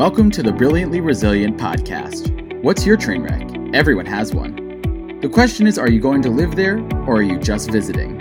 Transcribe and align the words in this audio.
Welcome 0.00 0.30
to 0.30 0.42
the 0.42 0.50
Brilliantly 0.50 1.02
Resilient 1.02 1.58
podcast. 1.58 2.62
What's 2.62 2.86
your 2.86 2.96
train 2.96 3.22
wreck? 3.22 3.46
Everyone 3.74 4.06
has 4.06 4.32
one. 4.32 5.20
The 5.20 5.28
question 5.28 5.66
is 5.66 5.78
are 5.78 5.90
you 5.90 6.00
going 6.00 6.22
to 6.22 6.30
live 6.30 6.56
there 6.56 6.78
or 7.06 7.16
are 7.16 7.22
you 7.22 7.38
just 7.38 7.70
visiting? 7.70 8.16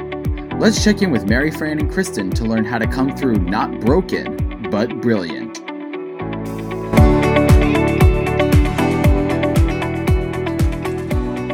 Let's 0.60 0.84
check 0.84 1.02
in 1.02 1.10
with 1.10 1.30
Mary 1.30 1.52
Fran 1.52 1.80
and 1.80 1.90
Kristen 1.90 2.32
to 2.32 2.44
learn 2.44 2.66
how 2.66 2.80
to 2.80 2.86
come 2.86 3.16
through 3.16 3.36
not 3.36 3.80
broken, 3.80 4.70
but 4.70 5.00
brilliant. 5.00 5.60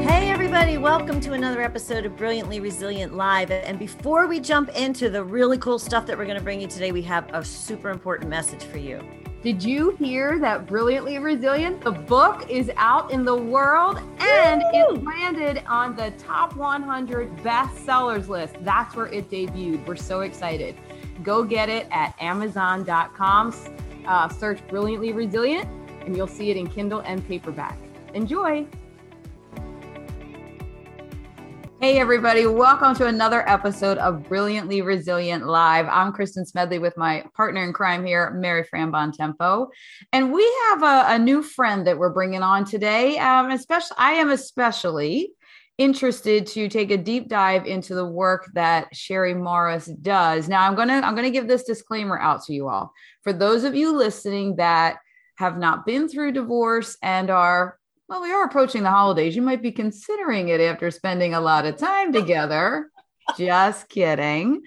Hey, 0.03 0.31
everybody, 0.31 0.79
welcome 0.79 1.21
to 1.21 1.33
another 1.33 1.61
episode 1.61 2.03
of 2.03 2.17
Brilliantly 2.17 2.59
Resilient 2.59 3.13
Live. 3.13 3.51
And 3.51 3.77
before 3.77 4.25
we 4.25 4.39
jump 4.39 4.75
into 4.75 5.11
the 5.11 5.23
really 5.23 5.59
cool 5.59 5.77
stuff 5.77 6.07
that 6.07 6.17
we're 6.17 6.25
going 6.25 6.39
to 6.39 6.43
bring 6.43 6.59
you 6.59 6.67
today, 6.67 6.91
we 6.91 7.03
have 7.03 7.31
a 7.31 7.45
super 7.45 7.91
important 7.91 8.27
message 8.27 8.63
for 8.63 8.79
you. 8.79 9.07
Did 9.45 9.63
you 9.63 9.91
hear 9.97 10.39
that 10.39 10.65
Brilliantly 10.65 11.19
Resilient? 11.19 11.83
The 11.83 11.91
book 11.91 12.49
is 12.49 12.71
out 12.77 13.11
in 13.11 13.23
the 13.23 13.35
world 13.35 13.99
and 14.17 14.63
it 14.73 15.03
landed 15.03 15.63
on 15.67 15.95
the 15.95 16.09
top 16.17 16.55
100 16.55 17.37
bestsellers 17.43 18.27
list. 18.27 18.55
That's 18.61 18.95
where 18.95 19.05
it 19.05 19.29
debuted. 19.29 19.85
We're 19.85 19.97
so 19.97 20.21
excited. 20.21 20.75
Go 21.21 21.43
get 21.43 21.69
it 21.69 21.85
at 21.91 22.15
Amazon.com. 22.19 23.53
Uh, 24.07 24.29
search 24.29 24.67
Brilliantly 24.67 25.13
Resilient 25.13 25.69
and 26.03 26.17
you'll 26.17 26.25
see 26.25 26.49
it 26.49 26.57
in 26.57 26.65
Kindle 26.65 27.01
and 27.01 27.23
paperback. 27.27 27.77
Enjoy. 28.15 28.65
Hey, 31.81 31.99
everybody, 31.99 32.45
welcome 32.47 32.95
to 32.95 33.07
another 33.07 33.47
episode 33.49 33.97
of 33.97 34.23
Brilliantly 34.29 34.81
Resilient 34.81 35.45
Live. 35.45 35.87
I'm 35.87 36.13
Kristen 36.13 36.45
Smedley 36.45 36.79
with 36.79 36.95
my 36.95 37.25
partner 37.35 37.63
in 37.63 37.73
crime 37.73 38.05
here, 38.05 38.31
Mary 38.31 38.63
Fran 38.63 38.93
Bontempo. 38.93 39.67
And 40.13 40.31
we 40.31 40.43
have 40.69 40.83
a, 40.83 41.15
a, 41.15 41.19
new 41.19 41.43
friend 41.43 41.85
that 41.85 41.97
we're 41.97 42.13
bringing 42.13 42.41
on 42.41 42.63
today. 42.63 43.19
Um, 43.19 43.51
especially, 43.51 43.97
I 43.99 44.13
am 44.13 44.31
especially 44.31 45.33
interested 45.77 46.47
to 46.47 46.69
take 46.69 46.91
a 46.91 46.97
deep 46.97 47.27
dive 47.27 47.65
into 47.65 47.93
the 47.93 48.07
work 48.07 48.49
that 48.53 48.95
Sherry 48.95 49.33
Morris 49.33 49.87
does. 49.87 50.47
Now, 50.47 50.65
I'm 50.65 50.75
gonna 50.75 51.01
I'm 51.03 51.13
gonna 51.13 51.29
give 51.29 51.49
this 51.49 51.65
disclaimer 51.65 52.17
out 52.17 52.41
to 52.45 52.53
you 52.53 52.69
all. 52.69 52.93
For 53.21 53.33
those 53.33 53.65
of 53.65 53.75
you 53.75 53.95
listening 53.95 54.55
that 54.55 54.99
have 55.35 55.57
not 55.57 55.85
been 55.85 56.07
through 56.07 56.31
divorce 56.31 56.97
and 57.03 57.29
are 57.29 57.77
well, 58.07 58.21
we 58.21 58.31
are 58.31 58.43
approaching 58.43 58.83
the 58.83 58.91
holidays. 58.91 59.35
You 59.35 59.41
might 59.41 59.61
be 59.61 59.71
considering 59.71 60.49
it 60.49 60.61
after 60.61 60.91
spending 60.91 61.33
a 61.33 61.41
lot 61.41 61.65
of 61.65 61.77
time 61.77 62.13
together. 62.13 62.91
Just 63.37 63.89
kidding. 63.89 64.61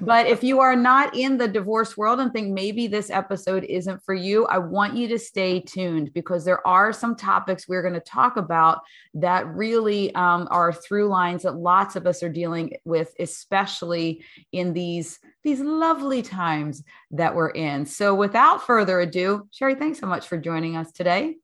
But 0.00 0.28
if 0.28 0.44
you 0.44 0.60
are 0.60 0.76
not 0.76 1.16
in 1.16 1.36
the 1.36 1.48
divorce 1.48 1.96
world 1.96 2.20
and 2.20 2.32
think 2.32 2.52
maybe 2.52 2.86
this 2.86 3.10
episode 3.10 3.64
isn't 3.64 4.04
for 4.04 4.14
you, 4.14 4.46
I 4.46 4.58
want 4.58 4.94
you 4.94 5.08
to 5.08 5.18
stay 5.18 5.58
tuned 5.58 6.14
because 6.14 6.44
there 6.44 6.64
are 6.64 6.92
some 6.92 7.16
topics 7.16 7.66
we're 7.66 7.82
going 7.82 7.94
to 7.94 8.00
talk 8.00 8.36
about 8.36 8.82
that 9.14 9.48
really 9.48 10.14
um, 10.14 10.46
are 10.52 10.72
through 10.72 11.08
lines 11.08 11.42
that 11.42 11.56
lots 11.56 11.96
of 11.96 12.06
us 12.06 12.22
are 12.22 12.28
dealing 12.28 12.76
with, 12.84 13.12
especially 13.18 14.24
in 14.52 14.72
these 14.72 15.18
these 15.42 15.60
lovely 15.60 16.22
times 16.22 16.84
that 17.10 17.34
we're 17.34 17.50
in. 17.50 17.84
So, 17.84 18.14
without 18.14 18.64
further 18.64 19.00
ado, 19.00 19.48
Sherry, 19.50 19.74
thanks 19.74 19.98
so 19.98 20.06
much 20.06 20.28
for 20.28 20.38
joining 20.38 20.76
us 20.76 20.92
today. 20.92 21.36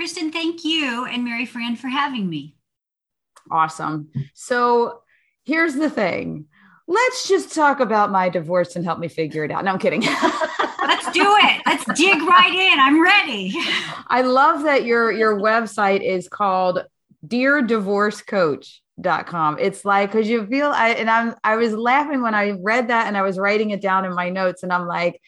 Kristen, 0.00 0.32
thank 0.32 0.64
you 0.64 1.04
and 1.04 1.26
Mary 1.26 1.44
Fran 1.44 1.76
for 1.76 1.88
having 1.88 2.26
me. 2.26 2.54
Awesome. 3.50 4.08
So 4.32 5.02
here's 5.44 5.74
the 5.74 5.90
thing. 5.90 6.46
Let's 6.88 7.28
just 7.28 7.54
talk 7.54 7.80
about 7.80 8.10
my 8.10 8.30
divorce 8.30 8.76
and 8.76 8.84
help 8.86 8.98
me 8.98 9.08
figure 9.08 9.44
it 9.44 9.50
out. 9.50 9.62
No, 9.62 9.72
I'm 9.72 9.78
kidding. 9.78 10.00
Let's 10.80 11.10
do 11.12 11.22
it. 11.22 11.62
Let's 11.66 11.84
dig 12.00 12.22
right 12.22 12.50
in. 12.50 12.80
I'm 12.80 13.02
ready. 13.02 13.52
I 14.06 14.22
love 14.22 14.62
that 14.62 14.86
your 14.86 15.12
your 15.12 15.38
website 15.38 16.00
is 16.00 16.30
called 16.30 16.82
Dear 17.26 17.60
Divorce 17.60 18.22
Coach 18.22 18.80
dot 19.02 19.26
com 19.26 19.58
it's 19.58 19.82
like 19.82 20.12
because 20.12 20.28
you 20.28 20.46
feel 20.46 20.66
i 20.66 20.90
and 20.90 21.08
i'm 21.08 21.34
i 21.42 21.56
was 21.56 21.72
laughing 21.72 22.20
when 22.20 22.34
i 22.34 22.50
read 22.60 22.88
that 22.88 23.06
and 23.06 23.16
i 23.16 23.22
was 23.22 23.38
writing 23.38 23.70
it 23.70 23.80
down 23.80 24.04
in 24.04 24.14
my 24.14 24.28
notes 24.28 24.62
and 24.62 24.70
i'm 24.70 24.86
like 24.86 25.18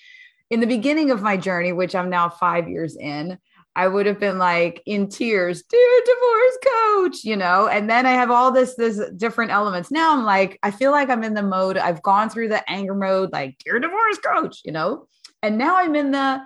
in 0.50 0.60
the 0.60 0.66
beginning 0.66 1.10
of 1.10 1.22
my 1.22 1.38
journey 1.38 1.72
which 1.72 1.94
i'm 1.94 2.10
now 2.10 2.28
five 2.28 2.68
years 2.68 2.98
in 2.98 3.38
I 3.74 3.88
would 3.88 4.06
have 4.06 4.20
been 4.20 4.38
like 4.38 4.82
in 4.84 5.08
tears, 5.08 5.62
dear 5.62 6.02
divorce 6.04 6.58
coach, 6.64 7.24
you 7.24 7.36
know, 7.36 7.68
and 7.68 7.88
then 7.88 8.04
I 8.04 8.12
have 8.12 8.30
all 8.30 8.52
this, 8.52 8.74
this 8.74 9.00
different 9.16 9.50
elements. 9.50 9.90
Now 9.90 10.12
I'm 10.12 10.24
like, 10.24 10.58
I 10.62 10.70
feel 10.70 10.90
like 10.90 11.08
I'm 11.08 11.24
in 11.24 11.34
the 11.34 11.42
mode, 11.42 11.78
I've 11.78 12.02
gone 12.02 12.28
through 12.28 12.48
the 12.48 12.68
anger 12.70 12.94
mode, 12.94 13.32
like, 13.32 13.56
dear 13.64 13.78
divorce 13.78 14.18
coach, 14.18 14.60
you 14.64 14.72
know, 14.72 15.08
and 15.42 15.56
now 15.56 15.76
I'm 15.76 15.94
in 15.94 16.10
the 16.10 16.42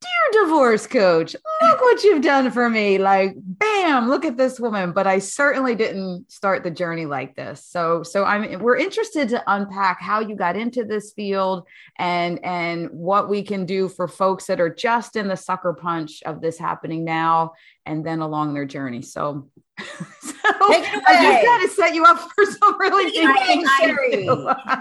dear 0.00 0.42
divorce 0.44 0.86
coach, 0.86 1.36
look 1.62 1.80
what 1.80 2.02
you've 2.02 2.22
done 2.22 2.50
for 2.50 2.68
me. 2.68 2.98
Like, 2.98 3.34
bam, 3.36 4.08
look 4.08 4.24
at 4.24 4.36
this 4.36 4.58
woman. 4.58 4.92
But 4.92 5.06
I 5.06 5.18
certainly 5.18 5.74
didn't 5.74 6.30
start 6.30 6.62
the 6.62 6.70
journey 6.70 7.06
like 7.06 7.36
this. 7.36 7.64
So, 7.64 8.02
so 8.02 8.24
I'm 8.24 8.60
we're 8.60 8.76
interested 8.76 9.28
to 9.30 9.42
unpack 9.46 10.00
how 10.00 10.20
you 10.20 10.36
got 10.36 10.56
into 10.56 10.84
this 10.84 11.12
field 11.12 11.66
and 11.98 12.42
and 12.44 12.88
what 12.90 13.28
we 13.28 13.42
can 13.42 13.66
do 13.66 13.88
for 13.88 14.08
folks 14.08 14.46
that 14.46 14.60
are 14.60 14.74
just 14.74 15.16
in 15.16 15.28
the 15.28 15.36
sucker 15.36 15.74
punch 15.74 16.22
of 16.24 16.40
this 16.40 16.58
happening 16.58 17.04
now 17.04 17.52
and 17.86 18.04
then 18.04 18.20
along 18.20 18.54
their 18.54 18.66
journey. 18.66 19.02
So 19.02 19.48
I 20.44 21.18
just 21.22 21.44
got 21.44 21.62
to 21.62 21.68
set 21.68 21.94
you 21.94 22.04
up 22.04 22.18
for 22.18 22.44
some 22.44 22.78
really 22.78 23.10
big 23.10 23.36
things. 23.46 23.68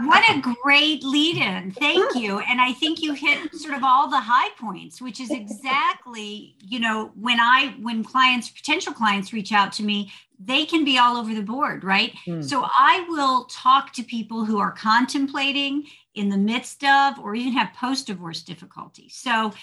what 0.06 0.30
a 0.30 0.42
great 0.64 1.04
lead 1.04 1.38
in. 1.38 1.72
Thank 1.72 2.16
you. 2.16 2.40
And 2.40 2.62
I 2.62 2.74
think 2.74 3.02
you 3.02 3.14
hit 3.14 3.54
sort 3.56 3.76
of 3.76 3.84
all 3.84 4.10
the 4.10 4.20
high 4.20 4.50
points, 4.60 5.02
which 5.02 5.20
is 5.20 5.32
exactly, 5.32 6.56
you 6.60 6.80
know, 6.80 7.12
when 7.20 7.40
I, 7.40 7.76
when 7.82 8.04
clients, 8.04 8.50
potential 8.50 8.94
clients 8.94 9.34
reach 9.34 9.52
out 9.52 9.72
to 9.74 9.84
me, 9.84 10.12
they 10.40 10.66
can 10.66 10.86
be 10.86 10.98
all 10.98 11.18
over 11.18 11.34
the 11.34 11.42
board, 11.42 11.84
right? 11.84 12.16
Hmm. 12.26 12.42
So 12.42 12.64
I 12.64 13.06
will 13.10 13.46
talk 13.46 13.92
to 13.94 14.04
people 14.04 14.46
who 14.46 14.60
are 14.60 14.72
contemplating 14.72 15.86
in 16.16 16.30
the 16.30 16.38
midst 16.38 16.84
of 16.84 17.20
or 17.20 17.36
even 17.36 17.54
have 17.54 17.74
post 17.74 18.08
divorce 18.08 18.42
difficulties. 18.42 19.16
So 19.16 19.54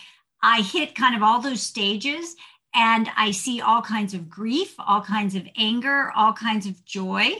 I 0.42 0.60
hit 0.60 0.94
kind 0.94 1.16
of 1.16 1.22
all 1.22 1.40
those 1.40 1.62
stages 1.62 2.36
and 2.76 3.08
I 3.16 3.30
see 3.30 3.62
all 3.62 3.80
kinds 3.80 4.12
of 4.12 4.28
grief, 4.28 4.74
all 4.78 5.00
kinds 5.00 5.34
of 5.34 5.48
anger, 5.56 6.12
all 6.14 6.34
kinds 6.34 6.66
of 6.66 6.84
joy, 6.84 7.30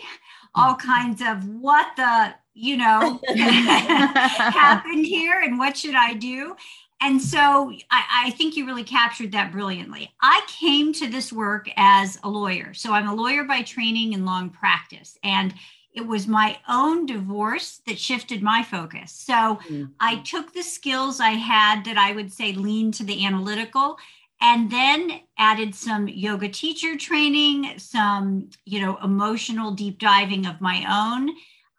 all 0.55 0.75
mm-hmm. 0.75 0.91
kinds 0.91 1.21
of 1.21 1.47
what 1.61 1.95
the, 1.97 2.35
you 2.55 2.79
know, 2.79 3.21
happened 3.37 5.05
here 5.05 5.39
and 5.39 5.59
what 5.59 5.77
should 5.77 5.95
I 5.95 6.15
do? 6.15 6.57
And 7.03 7.21
so 7.21 7.71
I, 7.91 8.25
I, 8.25 8.31
think 8.31 8.57
you 8.57 8.65
really 8.65 8.83
captured 8.83 9.33
that 9.33 9.53
brilliantly. 9.53 10.15
I 10.23 10.41
came 10.49 10.95
to 10.95 11.07
this 11.07 11.31
work 11.31 11.69
as 11.77 12.19
a 12.25 12.31
lawyer. 12.31 12.73
So 12.73 12.95
I'm 12.95 13.07
a 13.07 13.15
lawyer 13.15 13.45
by 13.45 13.61
training 13.61 14.15
and 14.15 14.25
long 14.25 14.49
practice. 14.49 15.19
And 15.23 15.53
it 15.93 16.07
was 16.07 16.27
my 16.27 16.57
own 16.67 17.05
divorce 17.05 17.83
that 17.87 17.99
shifted 17.99 18.43
my 18.43 18.63
focus. 18.63 19.13
So 19.13 19.35
mm-hmm. 19.35 19.85
I 20.01 20.17
took 20.21 20.55
the 20.55 20.63
skills 20.63 21.21
I 21.21 21.31
had 21.31 21.85
that 21.85 21.99
I 21.99 22.13
would 22.13 22.33
say 22.33 22.55
lean 22.55 22.93
to 22.93 23.05
the 23.05 23.27
analytical 23.27 23.99
and 24.41 24.71
then 24.71 25.21
added 25.39 25.75
some 25.75 26.09
yoga 26.09 26.49
teacher 26.49 26.97
training 26.97 27.79
some 27.79 28.49
you 28.65 28.81
know 28.81 28.99
emotional 29.03 29.73
deep 29.73 29.99
diving 29.99 30.47
of 30.47 30.61
my 30.61 30.85
own. 30.89 31.31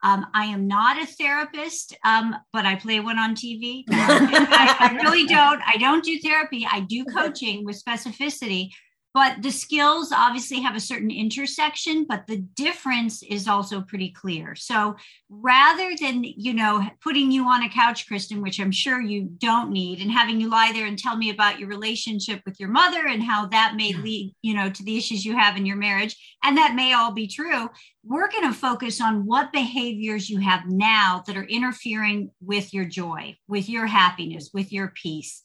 Um, 0.04 0.28
i 0.36 0.46
am 0.46 0.68
not 0.68 1.02
a 1.02 1.08
therapist 1.08 1.98
um, 2.06 2.36
but 2.54 2.68
i 2.68 2.76
play 2.76 3.00
one 3.00 3.18
on 3.18 3.34
tv 3.34 3.84
I, 3.90 4.76
I 4.80 4.96
really 5.04 5.26
don't. 5.26 5.60
I 5.66 5.78
don't 5.78 6.04
do 6.04 6.20
therapy. 6.20 6.68
I 6.70 6.82
do 6.82 7.04
coaching 7.06 7.66
with 7.66 7.84
specificity 7.84 8.70
but 9.18 9.42
the 9.42 9.52
skills 9.52 10.12
obviously 10.12 10.62
have 10.62 10.76
a 10.76 10.80
certain 10.80 11.10
intersection 11.10 12.06
but 12.08 12.28
the 12.28 12.38
difference 12.38 13.24
is 13.24 13.48
also 13.48 13.82
pretty 13.82 14.12
clear. 14.12 14.54
So 14.54 14.96
rather 15.30 15.90
than 16.00 16.24
you 16.24 16.54
know 16.54 16.88
putting 17.02 17.32
you 17.32 17.44
on 17.46 17.64
a 17.64 17.70
couch 17.70 18.08
kristen 18.08 18.42
which 18.42 18.60
i'm 18.62 18.72
sure 18.72 19.02
you 19.02 19.24
don't 19.40 19.72
need 19.72 20.02
and 20.02 20.10
having 20.10 20.40
you 20.40 20.50
lie 20.50 20.72
there 20.74 20.86
and 20.86 20.98
tell 20.98 21.18
me 21.18 21.30
about 21.30 21.60
your 21.60 21.68
relationship 21.68 22.42
with 22.46 22.58
your 22.62 22.70
mother 22.70 23.08
and 23.08 23.22
how 23.22 23.46
that 23.46 23.74
may 23.76 23.94
lead 23.94 24.34
you 24.42 24.54
know 24.54 24.70
to 24.70 24.84
the 24.84 24.98
issues 24.98 25.26
you 25.26 25.36
have 25.36 25.58
in 25.58 25.66
your 25.66 25.76
marriage 25.76 26.38
and 26.46 26.56
that 26.58 26.76
may 26.76 26.94
all 26.94 27.12
be 27.12 27.28
true 27.28 27.70
we're 28.06 28.32
going 28.32 28.50
to 28.50 28.58
focus 28.58 29.02
on 29.02 29.26
what 29.26 29.52
behaviors 29.52 30.30
you 30.30 30.40
have 30.40 30.62
now 30.68 31.22
that 31.28 31.36
are 31.36 31.44
interfering 31.44 32.32
with 32.42 32.74
your 32.74 32.86
joy 32.86 33.36
with 33.50 33.68
your 33.68 33.86
happiness 33.86 34.52
with 34.54 34.72
your 34.72 34.94
peace 34.96 35.44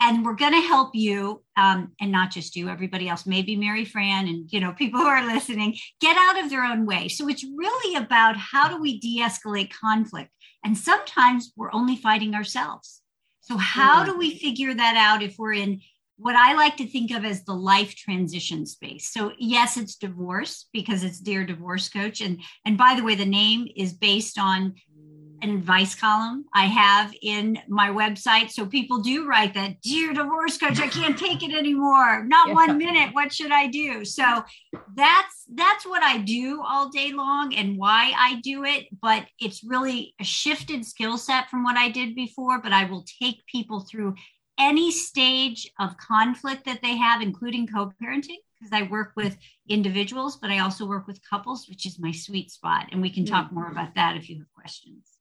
and 0.00 0.24
we're 0.24 0.34
going 0.34 0.52
to 0.52 0.60
help 0.60 0.90
you 0.94 1.42
um, 1.56 1.92
and 2.00 2.12
not 2.12 2.30
just 2.30 2.56
you 2.56 2.68
everybody 2.68 3.08
else 3.08 3.26
maybe 3.26 3.56
mary 3.56 3.84
fran 3.84 4.26
and 4.28 4.52
you 4.52 4.60
know 4.60 4.72
people 4.72 5.00
who 5.00 5.06
are 5.06 5.26
listening 5.26 5.76
get 6.00 6.16
out 6.16 6.42
of 6.42 6.50
their 6.50 6.64
own 6.64 6.86
way. 6.86 7.08
So 7.08 7.28
it's 7.28 7.44
really 7.44 7.96
about 7.96 8.36
how 8.36 8.68
do 8.68 8.80
we 8.80 8.98
de-escalate 9.00 9.72
conflict? 9.72 10.30
And 10.64 10.76
sometimes 10.76 11.52
we're 11.56 11.72
only 11.72 11.96
fighting 11.96 12.34
ourselves. 12.34 13.00
So 13.40 13.56
how 13.56 14.04
do 14.04 14.16
we 14.16 14.38
figure 14.38 14.74
that 14.74 14.96
out 14.96 15.22
if 15.22 15.36
we're 15.38 15.52
in 15.52 15.80
what 16.16 16.36
i 16.36 16.54
like 16.54 16.76
to 16.76 16.86
think 16.86 17.10
of 17.10 17.24
as 17.24 17.44
the 17.44 17.54
life 17.54 17.94
transition 17.94 18.66
space? 18.66 19.10
So 19.12 19.32
yes 19.38 19.76
it's 19.76 19.96
divorce 19.96 20.66
because 20.72 21.04
it's 21.04 21.20
dear 21.20 21.44
divorce 21.44 21.88
coach. 21.88 22.20
And 22.20 22.40
and 22.64 22.78
by 22.78 22.94
the 22.96 23.02
way 23.02 23.14
the 23.14 23.26
name 23.26 23.68
is 23.76 23.92
based 23.92 24.38
on 24.38 24.74
an 25.44 25.50
advice 25.50 25.94
column 25.94 26.46
I 26.54 26.64
have 26.64 27.14
in 27.20 27.58
my 27.68 27.90
website. 27.90 28.50
So 28.50 28.64
people 28.64 29.00
do 29.00 29.26
write 29.26 29.52
that, 29.54 29.80
Dear 29.82 30.14
divorce 30.14 30.56
coach, 30.56 30.80
I 30.80 30.88
can't 30.88 31.18
take 31.18 31.42
it 31.42 31.54
anymore. 31.54 32.24
Not 32.24 32.48
yeah. 32.48 32.54
one 32.54 32.78
minute. 32.78 33.14
What 33.14 33.32
should 33.32 33.52
I 33.52 33.66
do? 33.66 34.04
So 34.04 34.42
that's 34.96 35.44
that's 35.54 35.86
what 35.86 36.02
I 36.02 36.18
do 36.18 36.62
all 36.66 36.88
day 36.88 37.12
long 37.12 37.54
and 37.54 37.76
why 37.76 38.12
I 38.16 38.40
do 38.42 38.64
it. 38.64 38.86
But 39.00 39.26
it's 39.38 39.62
really 39.62 40.14
a 40.18 40.24
shifted 40.24 40.84
skill 40.86 41.18
set 41.18 41.50
from 41.50 41.62
what 41.62 41.76
I 41.76 41.90
did 41.90 42.14
before. 42.14 42.60
But 42.60 42.72
I 42.72 42.86
will 42.86 43.04
take 43.22 43.46
people 43.46 43.80
through 43.80 44.14
any 44.58 44.90
stage 44.90 45.70
of 45.78 45.98
conflict 45.98 46.64
that 46.64 46.80
they 46.80 46.96
have, 46.96 47.20
including 47.20 47.66
co-parenting 47.66 48.38
because 48.58 48.72
I 48.72 48.88
work 48.88 49.12
with 49.14 49.36
individuals, 49.68 50.36
but 50.36 50.50
I 50.50 50.60
also 50.60 50.86
work 50.86 51.06
with 51.06 51.20
couples, 51.28 51.68
which 51.68 51.84
is 51.84 51.98
my 51.98 52.12
sweet 52.12 52.50
spot. 52.50 52.86
And 52.92 53.02
we 53.02 53.10
can 53.10 53.26
talk 53.26 53.50
mm. 53.50 53.54
more 53.54 53.68
about 53.68 53.94
that 53.96 54.16
if 54.16 54.30
you 54.30 54.38
have 54.38 54.46
questions 54.54 55.13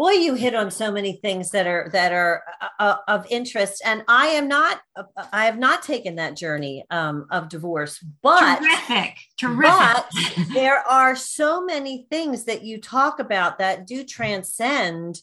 boy 0.00 0.12
you 0.12 0.32
hit 0.32 0.54
on 0.54 0.70
so 0.70 0.90
many 0.90 1.12
things 1.12 1.50
that 1.50 1.66
are 1.66 1.90
that 1.92 2.10
are 2.10 2.42
uh, 2.62 2.68
uh, 2.78 2.96
of 3.06 3.26
interest. 3.28 3.82
And 3.84 4.02
i 4.08 4.28
am 4.28 4.48
not 4.48 4.80
uh, 4.96 5.02
i 5.30 5.44
have 5.44 5.58
not 5.58 5.82
taken 5.82 6.16
that 6.16 6.36
journey 6.36 6.86
um, 6.90 7.26
of 7.30 7.50
divorce 7.50 8.02
but 8.22 8.60
terrific. 8.60 9.18
Terrific. 9.38 9.70
but 9.70 10.08
there 10.54 10.78
are 10.88 11.14
so 11.14 11.62
many 11.62 12.06
things 12.10 12.46
that 12.46 12.62
you 12.64 12.80
talk 12.80 13.18
about 13.18 13.58
that 13.58 13.86
do 13.86 14.02
transcend 14.02 15.20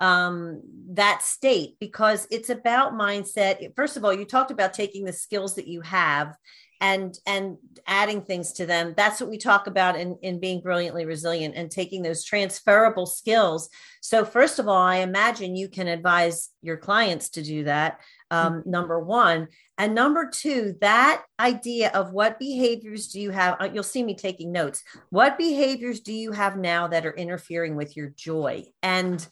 um, 0.00 0.62
that 0.90 1.22
state 1.22 1.76
because 1.78 2.26
it's 2.30 2.50
about 2.50 2.94
mindset. 2.94 3.74
First 3.76 3.98
of 3.98 4.04
all 4.06 4.14
you 4.14 4.24
talked 4.24 4.50
about 4.50 4.72
taking 4.72 5.04
the 5.04 5.12
skills 5.12 5.54
that 5.56 5.68
you 5.68 5.82
have 5.82 6.34
and 6.84 7.18
and 7.26 7.56
adding 7.86 8.20
things 8.20 8.52
to 8.52 8.66
them. 8.66 8.92
That's 8.94 9.18
what 9.18 9.30
we 9.30 9.38
talk 9.38 9.66
about 9.66 9.96
in 9.96 10.18
in 10.20 10.38
being 10.38 10.60
brilliantly 10.60 11.06
resilient 11.06 11.54
and 11.56 11.70
taking 11.70 12.02
those 12.02 12.22
transferable 12.22 13.06
skills. 13.06 13.70
So 14.02 14.24
first 14.24 14.58
of 14.58 14.68
all 14.68 14.82
i 14.82 14.96
imagine 14.96 15.56
you 15.56 15.68
can 15.68 15.88
advise 15.88 16.50
your 16.60 16.76
clients 16.76 17.30
to 17.30 17.42
do 17.42 17.64
that 17.64 18.00
um, 18.30 18.60
mm-hmm. 18.60 18.70
number 18.70 19.00
one. 19.00 19.48
And 19.78 19.94
number 19.94 20.28
two 20.30 20.74
that 20.82 21.24
idea 21.40 21.90
of 21.94 22.12
what 22.12 22.38
behaviors 22.38 23.08
do 23.08 23.18
you 23.18 23.30
have 23.30 23.56
uh, 23.60 23.70
you'll 23.72 23.82
see 23.82 24.04
me 24.04 24.14
taking 24.14 24.52
notes. 24.52 24.84
What 25.08 25.38
behaviors 25.38 26.00
do 26.00 26.12
you 26.12 26.32
have 26.32 26.58
now 26.58 26.88
that 26.88 27.06
are 27.06 27.16
interfering 27.16 27.76
with 27.76 27.96
your 27.96 28.10
joy? 28.10 28.66
And 28.82 29.26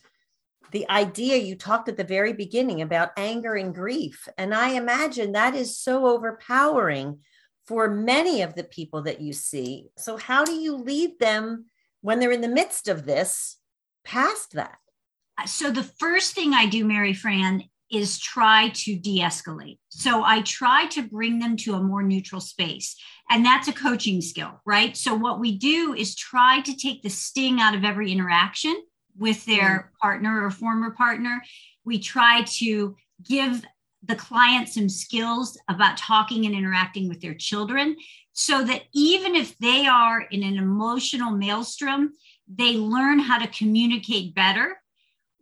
the 0.71 0.89
idea 0.89 1.37
you 1.37 1.55
talked 1.55 1.91
at 1.91 1.99
the 1.99 2.05
very 2.05 2.33
beginning 2.33 2.81
about 2.81 3.11
anger 3.19 3.57
and 3.57 3.75
grief. 3.75 4.27
And 4.39 4.55
i 4.55 4.71
imagine 4.71 5.33
that 5.33 5.55
is 5.55 5.77
so 5.77 6.07
overpowering 6.07 7.19
for 7.67 7.89
many 7.89 8.43
of 8.43 8.55
the 8.55 8.65
people 8.65 9.03
that 9.03 9.21
you 9.21 9.33
see. 9.33 9.89
So, 9.97 10.17
how 10.17 10.45
do 10.45 10.53
you 10.53 10.77
lead 10.77 11.19
them 11.19 11.67
when 12.01 12.19
they're 12.19 12.33
in 12.33 12.41
the 12.41 12.49
midst 12.49 12.89
of 12.89 13.07
this 13.07 13.59
past 14.05 14.53
that? 14.53 14.79
So, 15.47 15.71
the 15.71 15.83
first 15.83 16.35
thing 16.35 16.55
I 16.55 16.67
do, 16.67 16.85
Mary 16.85 17.15
Fran, 17.15 17.65
is 17.91 18.19
try 18.19 18.71
to 18.71 18.97
de 18.97 19.21
escalate. 19.21 19.79
So, 19.89 20.25
I 20.25 20.43
try 20.43 20.87
to 20.87 21.03
bring 21.03 21.39
them 21.39 21.57
to 21.59 21.75
a 21.75 21.83
more 21.83 22.03
neutral 22.03 22.41
space. 22.41 22.97
And 23.31 23.47
that's 23.47 23.69
a 23.69 23.73
coaching 23.73 24.21
skill, 24.21 24.61
right? 24.67 24.97
So, 24.97 25.15
what 25.15 25.41
we 25.41 25.57
do 25.57 25.95
is 25.95 26.15
try 26.15 26.61
to 26.63 26.77
take 26.77 27.03
the 27.03 27.11
sting 27.11 27.61
out 27.61 27.75
of 27.75 27.85
every 27.85 28.11
interaction 28.11 28.75
with 29.17 29.45
their 29.45 29.93
mm. 29.95 30.01
partner 30.01 30.45
or 30.45 30.51
former 30.51 30.91
partner. 30.91 31.43
We 31.85 31.99
try 31.99 32.43
to 32.43 32.97
give 33.23 33.63
the 34.05 34.17
client 34.17 34.69
some 34.69 34.89
skills 34.89 35.59
about 35.69 35.97
talking 35.97 36.47
and 36.47 36.55
interacting 36.55 37.09
with 37.09 37.21
their 37.21 37.35
children 37.35 37.97
so 38.33 38.65
that 38.65 38.83
even 38.93 39.35
if 39.35 39.57
they 39.59 39.87
are 39.87 40.23
in 40.23 40.43
an 40.43 40.57
emotional 40.57 41.31
maelstrom, 41.31 42.13
they 42.53 42.77
learn 42.77 43.19
how 43.19 43.39
to 43.39 43.47
communicate 43.47 44.35
better 44.35 44.77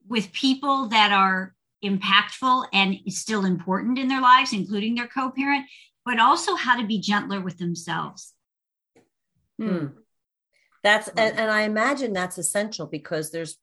with 0.09 0.33
people 0.33 0.89
that 0.89 1.13
are 1.13 1.55
impactful 1.85 2.67
and 2.73 2.99
still 3.09 3.45
important 3.45 3.99
in 3.99 4.09
their 4.09 4.21
lives, 4.21 4.53
including 4.53 4.95
their 4.95 5.07
co 5.07 5.31
parent, 5.31 5.67
but 6.05 6.19
also 6.19 6.57
how 6.57 6.79
to 6.79 6.87
be 6.87 7.01
gentler 7.01 7.41
with 7.41 7.59
themselves. 7.59 8.35
Hmm. 9.59 9.87
That's, 10.83 11.09
and, 11.09 11.39
and 11.39 11.51
I 11.51 11.63
imagine 11.63 12.13
that's 12.13 12.39
essential 12.39 12.87
because 12.87 13.31
there's 13.31 13.59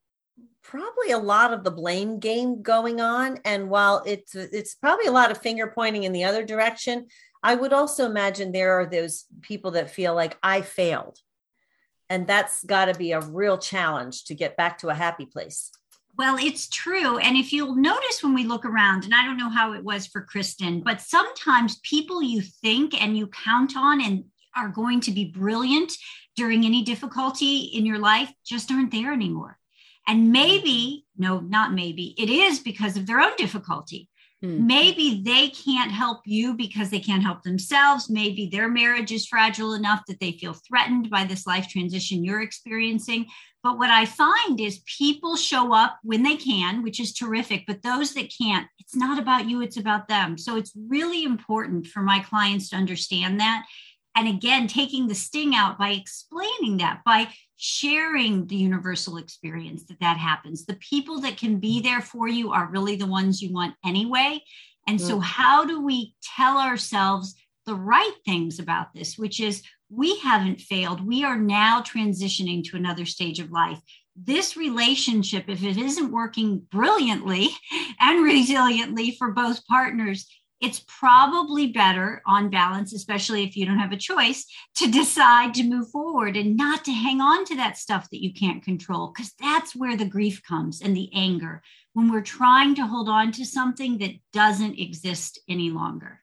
probably 0.68 1.12
a 1.12 1.18
lot 1.18 1.54
of 1.54 1.64
the 1.64 1.72
blame 1.72 2.20
game 2.20 2.62
going 2.62 3.00
on 3.00 3.40
and 3.46 3.70
while 3.70 4.04
it's 4.06 4.36
it's 4.36 4.76
probably 4.76 5.08
a 5.08 5.12
lot 5.12 5.32
of 5.32 5.38
finger 5.38 5.72
pointing 5.74 6.04
in 6.04 6.12
the 6.12 6.26
other 6.26 6.44
direction 6.44 7.08
i 7.42 7.56
would 7.56 7.72
also 7.72 8.06
imagine 8.06 8.52
there 8.52 8.80
are 8.80 8.86
those 8.86 9.26
people 9.42 9.72
that 9.72 9.90
feel 9.90 10.14
like 10.14 10.38
i 10.44 10.62
failed 10.62 11.18
and 12.10 12.28
that's 12.28 12.64
got 12.66 12.86
to 12.86 12.94
be 12.96 13.14
a 13.14 13.22
real 13.22 13.58
challenge 13.58 14.26
to 14.26 14.36
get 14.36 14.58
back 14.58 14.78
to 14.78 14.90
a 14.90 14.94
happy 14.94 15.26
place 15.26 15.72
well, 16.18 16.36
it's 16.40 16.68
true. 16.68 17.20
And 17.20 17.38
if 17.38 17.54
you'll 17.54 17.76
notice 17.76 18.24
when 18.24 18.34
we 18.34 18.44
look 18.44 18.66
around, 18.66 19.04
and 19.04 19.14
I 19.14 19.24
don't 19.24 19.38
know 19.38 19.52
how 19.52 19.74
it 19.74 19.84
was 19.84 20.08
for 20.08 20.24
Kristen, 20.24 20.82
but 20.82 21.00
sometimes 21.00 21.80
people 21.84 22.24
you 22.24 22.42
think 22.42 23.00
and 23.00 23.16
you 23.16 23.28
count 23.28 23.78
on 23.78 24.02
and 24.02 24.24
are 24.56 24.70
going 24.70 25.00
to 25.02 25.12
be 25.12 25.26
brilliant 25.26 25.94
during 26.36 26.66
any 26.66 26.82
difficulty 26.82 27.66
in 27.66 27.86
your 27.86 28.00
life 28.00 28.34
just 28.44 28.72
aren't 28.72 28.90
there 28.90 29.14
anymore. 29.14 29.60
And 30.08 30.32
maybe, 30.32 31.06
no, 31.18 31.40
not 31.42 31.74
maybe, 31.74 32.16
it 32.18 32.30
is 32.30 32.60
because 32.60 32.96
of 32.96 33.06
their 33.06 33.20
own 33.20 33.36
difficulty. 33.38 34.10
Mm. 34.44 34.68
Maybe 34.68 35.22
they 35.24 35.50
can't 35.50 35.92
help 35.92 36.22
you 36.26 36.54
because 36.54 36.90
they 36.90 37.00
can't 37.00 37.24
help 37.24 37.42
themselves. 37.42 38.10
Maybe 38.10 38.48
their 38.48 38.70
marriage 38.70 39.12
is 39.12 39.28
fragile 39.28 39.74
enough 39.74 40.04
that 40.08 40.20
they 40.20 40.34
feel 40.34 40.54
threatened 40.54 41.10
by 41.10 41.24
this 41.24 41.48
life 41.48 41.68
transition 41.68 42.24
you're 42.24 42.42
experiencing. 42.42 43.26
But 43.64 43.80
what 43.80 43.90
I 43.90 44.06
find 44.06 44.62
is 44.62 44.84
people 44.86 45.36
show 45.36 45.74
up 45.74 45.98
when 46.04 46.24
they 46.24 46.36
can, 46.36 46.84
which 46.84 47.00
is 47.00 47.14
terrific. 47.14 47.64
But 47.66 47.82
those 47.82 48.14
that 48.14 48.32
can't, 48.40 48.68
it's 48.80 48.96
not 48.96 49.20
about 49.20 49.50
you, 49.50 49.62
it's 49.62 49.78
about 49.78 50.08
them. 50.08 50.38
So 50.38 50.56
it's 50.56 50.72
really 50.88 51.24
important 51.24 51.88
for 51.88 52.02
my 52.02 52.20
clients 52.20 52.70
to 52.70 52.76
understand 52.76 53.40
that. 53.40 53.66
And 54.18 54.28
again, 54.28 54.68
taking 54.68 55.08
the 55.08 55.16
sting 55.16 55.54
out 55.54 55.78
by 55.78 55.92
explaining 55.92 56.78
that, 56.78 57.02
by 57.06 57.30
sharing 57.56 58.48
the 58.48 58.56
universal 58.56 59.18
experience 59.18 59.86
that 59.86 60.00
that 60.00 60.18
happens. 60.18 60.66
The 60.66 60.76
people 60.76 61.22
that 61.22 61.38
can 61.38 61.60
be 61.60 61.82
there 61.82 62.02
for 62.02 62.28
you 62.28 62.52
are 62.52 62.68
really 62.72 62.96
the 62.96 63.06
ones 63.06 63.42
you 63.42 63.54
want 63.54 63.76
anyway. 63.86 64.42
And 64.88 65.00
so, 65.00 65.20
mm. 65.20 65.24
how 65.24 65.66
do 65.66 65.82
we 65.84 66.16
tell 66.36 66.58
ourselves 66.58 67.36
the 67.68 67.76
right 67.76 68.14
things 68.26 68.58
about 68.58 68.88
this, 68.96 69.20
which 69.20 69.40
is 69.40 69.62
we 69.90 70.18
haven't 70.20 70.62
failed. 70.62 71.06
We 71.06 71.24
are 71.24 71.38
now 71.38 71.82
transitioning 71.82 72.64
to 72.66 72.78
another 72.78 73.06
stage 73.06 73.40
of 73.40 73.52
life. 73.52 73.80
This 74.16 74.58
relationship, 74.58 75.46
if 75.48 75.64
it 75.64 75.78
isn't 75.78 76.12
working 76.12 76.64
brilliantly 76.72 77.50
and 78.00 78.26
resiliently 78.26 79.16
for 79.16 79.32
both 79.32 79.66
partners, 79.68 80.28
it's 80.60 80.84
probably 80.88 81.68
better 81.68 82.22
on 82.26 82.50
balance, 82.50 82.94
especially 82.94 83.44
if 83.44 83.56
you 83.56 83.66
don't 83.66 83.80
have 83.80 83.92
a 83.92 83.98
choice, 83.98 84.46
to 84.76 84.90
decide 84.90 85.54
to 85.54 85.64
move 85.64 85.90
forward 85.90 86.36
and 86.36 86.58
not 86.58 86.84
to 86.86 86.92
hang 86.92 87.22
on 87.22 87.46
to 87.46 87.56
that 87.56 87.78
stuff 87.78 88.10
that 88.10 88.24
you 88.24 88.34
can't 88.34 88.64
control, 88.64 89.08
because 89.08 89.34
that's 89.40 89.76
where 89.76 89.96
the 89.96 90.06
grief 90.06 90.42
comes 90.44 90.82
and 90.82 90.96
the 90.96 91.10
anger 91.14 91.62
when 91.94 92.12
we're 92.12 92.22
trying 92.22 92.76
to 92.76 92.86
hold 92.86 93.10
on 93.10 93.32
to 93.32 93.46
something 93.46 93.98
that 94.00 94.12
doesn't 94.34 94.80
exist 94.80 95.40
any 95.48 95.70
longer. 95.70 96.22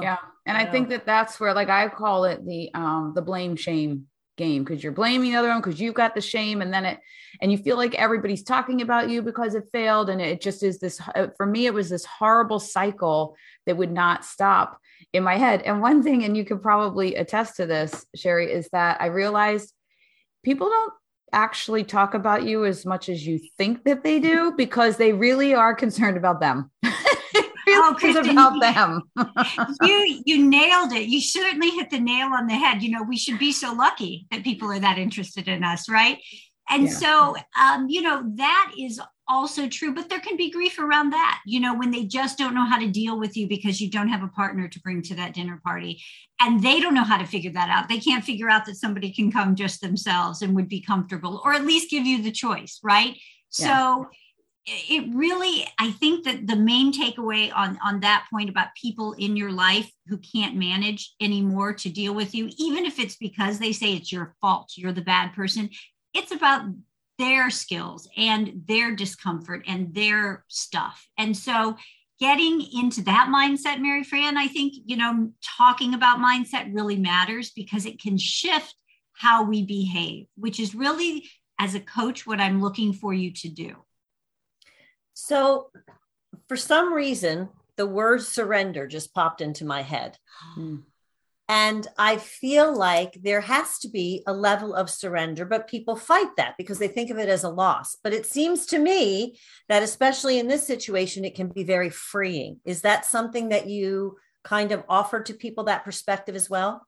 Yeah. 0.00 0.18
And 0.44 0.56
I 0.58 0.66
think 0.66 0.90
that 0.90 1.06
that's 1.06 1.40
where, 1.40 1.54
like, 1.54 1.70
I 1.70 1.88
call 1.88 2.24
it 2.26 2.44
the 2.44 2.70
um 2.74 3.12
the 3.14 3.22
blame 3.22 3.56
shame 3.56 4.08
game 4.36 4.64
because 4.64 4.82
you're 4.82 4.92
blaming 4.92 5.32
the 5.32 5.38
other 5.38 5.48
one 5.48 5.60
because 5.60 5.80
you've 5.80 5.94
got 5.94 6.14
the 6.14 6.20
shame 6.20 6.62
and 6.62 6.72
then 6.72 6.84
it 6.84 7.00
and 7.40 7.50
you 7.50 7.58
feel 7.58 7.76
like 7.76 7.94
everybody's 7.94 8.42
talking 8.42 8.82
about 8.82 9.08
you 9.08 9.22
because 9.22 9.54
it 9.54 9.64
failed 9.72 10.08
and 10.10 10.20
it 10.20 10.40
just 10.40 10.62
is 10.62 10.78
this 10.78 11.00
uh, 11.14 11.28
for 11.36 11.46
me 11.46 11.66
it 11.66 11.74
was 11.74 11.88
this 11.88 12.04
horrible 12.04 12.60
cycle 12.60 13.36
that 13.66 13.76
would 13.76 13.92
not 13.92 14.24
stop 14.24 14.80
in 15.12 15.22
my 15.22 15.36
head. 15.36 15.62
And 15.62 15.80
one 15.80 16.02
thing 16.02 16.24
and 16.24 16.36
you 16.36 16.44
could 16.44 16.62
probably 16.62 17.14
attest 17.14 17.56
to 17.56 17.66
this 17.66 18.04
sherry 18.14 18.52
is 18.52 18.68
that 18.72 19.00
i 19.00 19.06
realized 19.06 19.72
people 20.44 20.68
don't 20.68 20.92
actually 21.32 21.84
talk 21.84 22.14
about 22.14 22.44
you 22.44 22.64
as 22.64 22.86
much 22.86 23.08
as 23.08 23.26
you 23.26 23.38
think 23.58 23.84
that 23.84 24.04
they 24.04 24.20
do 24.20 24.52
because 24.56 24.96
they 24.96 25.12
really 25.12 25.54
are 25.54 25.74
concerned 25.74 26.16
about 26.16 26.40
them 26.40 26.70
oh, 27.76 27.94
Kristen, 27.98 28.30
about 28.30 28.60
them. 28.60 29.02
you 29.82 30.22
you 30.26 30.46
nailed 30.46 30.92
it. 30.92 31.08
You 31.08 31.20
certainly 31.20 31.70
hit 31.70 31.90
the 31.90 32.00
nail 32.00 32.28
on 32.28 32.46
the 32.46 32.54
head. 32.54 32.82
You 32.82 32.90
know, 32.90 33.02
we 33.02 33.16
should 33.16 33.38
be 33.38 33.52
so 33.52 33.72
lucky 33.72 34.26
that 34.30 34.44
people 34.44 34.70
are 34.70 34.80
that 34.80 34.98
interested 34.98 35.48
in 35.48 35.64
us, 35.64 35.88
right? 35.88 36.18
And 36.68 36.84
yeah. 36.84 36.90
so, 36.90 37.36
um, 37.60 37.88
you 37.88 38.02
know, 38.02 38.22
that 38.36 38.72
is 38.78 39.00
also 39.28 39.68
true, 39.68 39.94
but 39.94 40.08
there 40.08 40.20
can 40.20 40.36
be 40.36 40.50
grief 40.50 40.78
around 40.78 41.10
that, 41.10 41.40
you 41.46 41.60
know, 41.60 41.74
when 41.74 41.90
they 41.90 42.04
just 42.04 42.38
don't 42.38 42.54
know 42.54 42.64
how 42.64 42.78
to 42.78 42.88
deal 42.88 43.18
with 43.18 43.36
you 43.36 43.48
because 43.48 43.80
you 43.80 43.90
don't 43.90 44.08
have 44.08 44.22
a 44.22 44.28
partner 44.28 44.68
to 44.68 44.80
bring 44.80 45.02
to 45.02 45.14
that 45.14 45.34
dinner 45.34 45.60
party. 45.64 46.02
And 46.40 46.62
they 46.62 46.80
don't 46.80 46.94
know 46.94 47.04
how 47.04 47.18
to 47.18 47.26
figure 47.26 47.52
that 47.52 47.70
out. 47.70 47.88
They 47.88 47.98
can't 47.98 48.24
figure 48.24 48.50
out 48.50 48.66
that 48.66 48.76
somebody 48.76 49.12
can 49.12 49.30
come 49.32 49.54
just 49.54 49.80
themselves 49.80 50.42
and 50.42 50.54
would 50.54 50.68
be 50.68 50.80
comfortable 50.80 51.40
or 51.44 51.52
at 51.54 51.64
least 51.64 51.90
give 51.90 52.06
you 52.06 52.22
the 52.22 52.32
choice, 52.32 52.80
right? 52.82 53.16
Yeah. 53.58 53.66
So, 53.66 54.06
it 54.66 55.14
really 55.14 55.66
i 55.78 55.90
think 55.92 56.24
that 56.24 56.46
the 56.46 56.56
main 56.56 56.92
takeaway 56.92 57.52
on 57.54 57.78
on 57.84 58.00
that 58.00 58.26
point 58.30 58.50
about 58.50 58.68
people 58.80 59.12
in 59.12 59.36
your 59.36 59.52
life 59.52 59.90
who 60.08 60.18
can't 60.18 60.56
manage 60.56 61.14
anymore 61.20 61.72
to 61.72 61.88
deal 61.88 62.14
with 62.14 62.34
you 62.34 62.50
even 62.58 62.84
if 62.84 62.98
it's 62.98 63.16
because 63.16 63.58
they 63.58 63.72
say 63.72 63.94
it's 63.94 64.10
your 64.10 64.34
fault 64.40 64.72
you're 64.76 64.92
the 64.92 65.00
bad 65.00 65.32
person 65.32 65.70
it's 66.14 66.32
about 66.32 66.64
their 67.18 67.50
skills 67.50 68.08
and 68.16 68.62
their 68.66 68.94
discomfort 68.94 69.64
and 69.66 69.94
their 69.94 70.44
stuff. 70.48 71.06
And 71.18 71.36
so 71.36 71.76
getting 72.20 72.60
into 72.60 73.02
that 73.04 73.30
mindset, 73.34 73.80
Mary 73.80 74.04
Fran, 74.04 74.36
I 74.36 74.48
think, 74.48 74.74
you 74.84 74.96
know, 74.96 75.30
talking 75.42 75.94
about 75.94 76.18
mindset 76.18 76.74
really 76.74 76.96
matters 76.96 77.50
because 77.50 77.86
it 77.86 78.00
can 78.00 78.18
shift 78.18 78.74
how 79.12 79.44
we 79.44 79.64
behave, 79.64 80.26
which 80.36 80.60
is 80.60 80.74
really, 80.74 81.28
as 81.58 81.74
a 81.74 81.80
coach, 81.80 82.26
what 82.26 82.40
I'm 82.40 82.60
looking 82.60 82.92
for 82.92 83.14
you 83.14 83.32
to 83.32 83.48
do. 83.48 83.85
So, 85.18 85.70
for 86.46 86.58
some 86.58 86.92
reason, 86.92 87.48
the 87.76 87.86
word 87.86 88.20
surrender 88.20 88.86
just 88.86 89.14
popped 89.14 89.40
into 89.40 89.64
my 89.64 89.80
head. 89.80 90.18
Mm. 90.58 90.82
And 91.48 91.86
I 91.96 92.18
feel 92.18 92.76
like 92.76 93.14
there 93.22 93.40
has 93.40 93.78
to 93.78 93.88
be 93.88 94.22
a 94.26 94.34
level 94.34 94.74
of 94.74 94.90
surrender, 94.90 95.46
but 95.46 95.68
people 95.68 95.96
fight 95.96 96.36
that 96.36 96.56
because 96.58 96.78
they 96.78 96.88
think 96.88 97.08
of 97.08 97.16
it 97.16 97.30
as 97.30 97.44
a 97.44 97.48
loss. 97.48 97.96
But 98.04 98.12
it 98.12 98.26
seems 98.26 98.66
to 98.66 98.78
me 98.78 99.38
that, 99.70 99.82
especially 99.82 100.38
in 100.38 100.48
this 100.48 100.66
situation, 100.66 101.24
it 101.24 101.34
can 101.34 101.48
be 101.48 101.64
very 101.64 101.88
freeing. 101.88 102.60
Is 102.66 102.82
that 102.82 103.06
something 103.06 103.48
that 103.48 103.68
you 103.68 104.18
kind 104.44 104.70
of 104.70 104.84
offer 104.86 105.22
to 105.22 105.32
people 105.32 105.64
that 105.64 105.84
perspective 105.84 106.34
as 106.34 106.50
well? 106.50 106.86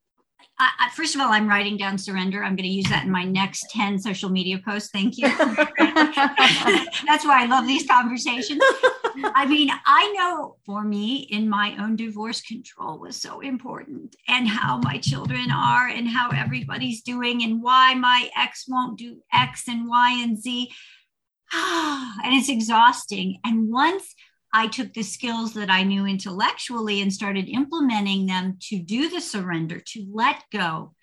I, 0.61 0.91
first 0.95 1.15
of 1.15 1.21
all, 1.21 1.31
I'm 1.31 1.49
writing 1.49 1.77
down 1.77 1.99
surrender. 1.99 2.43
I'm 2.43 2.57
going 2.57 2.69
to 2.69 2.75
use 2.75 2.89
that 2.89 3.05
in 3.05 3.11
my 3.11 3.25
next 3.25 3.71
10 3.71 3.99
social 4.01 4.29
media 4.29 4.59
posts. 4.65 4.91
Thank 4.91 5.17
you. 5.17 5.29
That's 5.39 7.25
why 7.25 7.43
I 7.43 7.47
love 7.47 7.67
these 7.67 7.87
conversations. 7.87 8.61
I 9.35 9.47
mean, 9.47 9.71
I 9.87 10.13
know 10.13 10.57
for 10.67 10.83
me 10.83 11.29
in 11.31 11.49
my 11.49 11.77
own 11.81 11.95
divorce, 11.95 12.41
control 12.41 12.99
was 12.99 13.21
so 13.21 13.41
important, 13.41 14.17
and 14.27 14.49
how 14.49 14.79
my 14.79 14.99
children 14.99 15.51
are, 15.53 15.89
and 15.89 16.09
how 16.09 16.31
everybody's 16.31 17.03
doing, 17.03 17.45
and 17.45 17.63
why 17.63 17.95
my 17.95 18.29
ex 18.37 18.65
won't 18.67 18.99
do 18.99 19.19
X 19.33 19.69
and 19.69 19.89
Y 19.89 20.21
and 20.23 20.37
Z. 20.41 20.71
and 21.55 22.35
it's 22.35 22.49
exhausting. 22.49 23.39
And 23.45 23.71
once 23.71 24.15
I 24.53 24.69
took 24.69 24.95
the 24.95 25.03
skills 25.03 25.55
that 25.55 25.71
I 25.71 25.83
knew 25.83 26.07
intellectually 26.07 27.01
and 27.01 27.13
started 27.13 27.49
implementing 27.49 28.27
them 28.27 28.59
to 28.69 28.79
do 28.79 29.11
the 29.11 29.21
surrender, 29.21 29.81
to 29.89 30.07
let 30.13 30.43
go. 30.51 30.95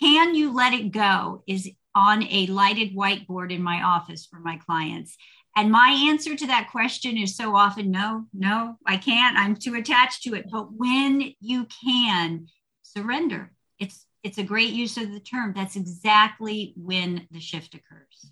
Can 0.00 0.34
you 0.34 0.52
let 0.54 0.72
it 0.72 0.92
go? 0.92 1.42
Is 1.46 1.70
on 1.94 2.22
a 2.24 2.46
lighted 2.46 2.94
whiteboard 2.96 3.52
in 3.52 3.62
my 3.62 3.82
office 3.82 4.26
for 4.26 4.38
my 4.38 4.56
clients. 4.56 5.16
And 5.56 5.70
my 5.70 5.90
answer 6.08 6.34
to 6.34 6.46
that 6.46 6.70
question 6.70 7.18
is 7.18 7.36
so 7.36 7.54
often 7.54 7.90
no, 7.90 8.24
no, 8.32 8.78
I 8.86 8.96
can't. 8.96 9.36
I'm 9.36 9.54
too 9.54 9.74
attached 9.74 10.22
to 10.22 10.34
it. 10.34 10.46
But 10.50 10.72
when 10.72 11.34
you 11.40 11.66
can 11.84 12.46
surrender, 12.82 13.52
it's 13.78 14.06
it's 14.22 14.38
a 14.38 14.44
great 14.44 14.70
use 14.70 14.96
of 14.96 15.12
the 15.12 15.20
term. 15.20 15.52
That's 15.54 15.76
exactly 15.76 16.72
when 16.76 17.26
the 17.30 17.40
shift 17.40 17.74
occurs. 17.74 18.30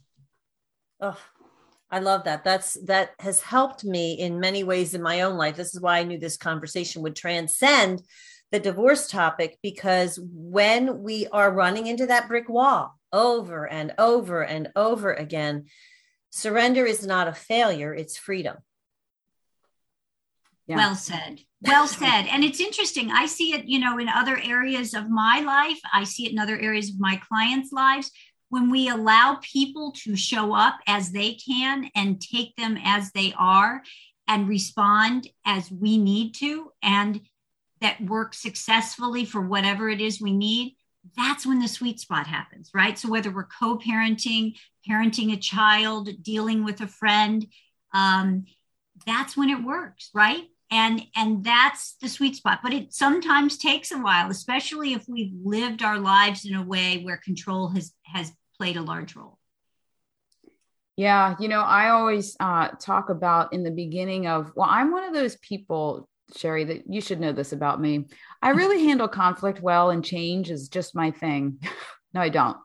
Oh, 1.00 1.18
I 1.90 1.98
love 1.98 2.24
that. 2.24 2.44
That's 2.44 2.74
that 2.84 3.10
has 3.18 3.40
helped 3.40 3.84
me 3.84 4.14
in 4.14 4.38
many 4.38 4.62
ways 4.62 4.94
in 4.94 5.02
my 5.02 5.22
own 5.22 5.36
life. 5.36 5.56
This 5.56 5.74
is 5.74 5.80
why 5.80 5.98
I 5.98 6.04
knew 6.04 6.18
this 6.18 6.36
conversation 6.36 7.02
would 7.02 7.16
transcend 7.16 8.02
the 8.52 8.60
divorce 8.60 9.08
topic 9.08 9.58
because 9.62 10.18
when 10.22 11.02
we 11.02 11.26
are 11.28 11.52
running 11.52 11.86
into 11.86 12.06
that 12.06 12.28
brick 12.28 12.48
wall 12.48 12.98
over 13.12 13.68
and 13.68 13.92
over 13.98 14.42
and 14.42 14.70
over 14.76 15.12
again, 15.12 15.66
surrender 16.30 16.84
is 16.84 17.06
not 17.06 17.28
a 17.28 17.32
failure, 17.32 17.94
it's 17.94 18.16
freedom. 18.16 18.56
Yeah. 20.66 20.76
Well 20.76 20.94
said. 20.94 21.40
Well 21.62 21.88
said. 21.88 22.26
And 22.30 22.44
it's 22.44 22.60
interesting. 22.60 23.10
I 23.10 23.26
see 23.26 23.52
it, 23.52 23.64
you 23.64 23.80
know, 23.80 23.98
in 23.98 24.08
other 24.08 24.38
areas 24.38 24.94
of 24.94 25.10
my 25.10 25.40
life. 25.40 25.80
I 25.92 26.04
see 26.04 26.26
it 26.26 26.32
in 26.32 26.38
other 26.38 26.56
areas 26.56 26.90
of 26.90 27.00
my 27.00 27.20
clients' 27.28 27.72
lives 27.72 28.12
when 28.50 28.70
we 28.70 28.88
allow 28.88 29.38
people 29.40 29.92
to 29.92 30.14
show 30.14 30.54
up 30.54 30.78
as 30.86 31.10
they 31.10 31.34
can 31.34 31.88
and 31.94 32.20
take 32.20 32.54
them 32.56 32.78
as 32.84 33.10
they 33.12 33.32
are 33.38 33.82
and 34.28 34.48
respond 34.48 35.28
as 35.44 35.70
we 35.70 35.96
need 35.96 36.34
to 36.34 36.70
and 36.82 37.20
that 37.80 38.00
work 38.02 38.34
successfully 38.34 39.24
for 39.24 39.40
whatever 39.40 39.88
it 39.88 40.00
is 40.00 40.20
we 40.20 40.32
need 40.32 40.76
that's 41.16 41.46
when 41.46 41.60
the 41.60 41.68
sweet 41.68 41.98
spot 41.98 42.26
happens 42.26 42.70
right? 42.74 42.98
So 42.98 43.08
whether 43.08 43.30
we're 43.30 43.48
co-parenting 43.58 44.56
parenting 44.88 45.32
a 45.32 45.36
child 45.36 46.08
dealing 46.22 46.64
with 46.64 46.80
a 46.80 46.86
friend 46.86 47.46
um, 47.94 48.44
that's 49.06 49.36
when 49.36 49.50
it 49.50 49.64
works 49.64 50.10
right? 50.14 50.44
And 50.70 51.02
and 51.16 51.42
that's 51.42 51.96
the 52.00 52.08
sweet 52.08 52.36
spot. 52.36 52.60
But 52.62 52.72
it 52.72 52.92
sometimes 52.92 53.58
takes 53.58 53.90
a 53.90 53.98
while 53.98 54.30
especially 54.30 54.92
if 54.92 55.04
we've 55.08 55.32
lived 55.42 55.82
our 55.82 55.98
lives 55.98 56.44
in 56.44 56.54
a 56.54 56.62
way 56.62 57.02
where 57.02 57.16
control 57.16 57.68
has 57.70 57.92
has 58.04 58.32
played 58.60 58.76
a 58.76 58.82
large 58.82 59.16
role. 59.16 59.38
Yeah, 60.94 61.34
you 61.40 61.48
know, 61.48 61.62
I 61.62 61.88
always 61.88 62.36
uh, 62.40 62.68
talk 62.78 63.08
about 63.08 63.54
in 63.54 63.62
the 63.62 63.70
beginning 63.70 64.26
of, 64.26 64.52
well, 64.54 64.68
I'm 64.70 64.90
one 64.92 65.04
of 65.04 65.14
those 65.14 65.36
people, 65.36 66.06
Sherry, 66.36 66.64
that 66.64 66.82
you 66.86 67.00
should 67.00 67.20
know 67.20 67.32
this 67.32 67.52
about 67.52 67.80
me. 67.80 68.04
I 68.42 68.50
really 68.50 68.84
handle 68.86 69.08
conflict 69.08 69.62
well, 69.62 69.88
and 69.88 70.04
change 70.04 70.50
is 70.50 70.68
just 70.68 70.94
my 70.94 71.10
thing. 71.10 71.58
no, 72.12 72.20
I 72.20 72.28
don't. 72.28 72.58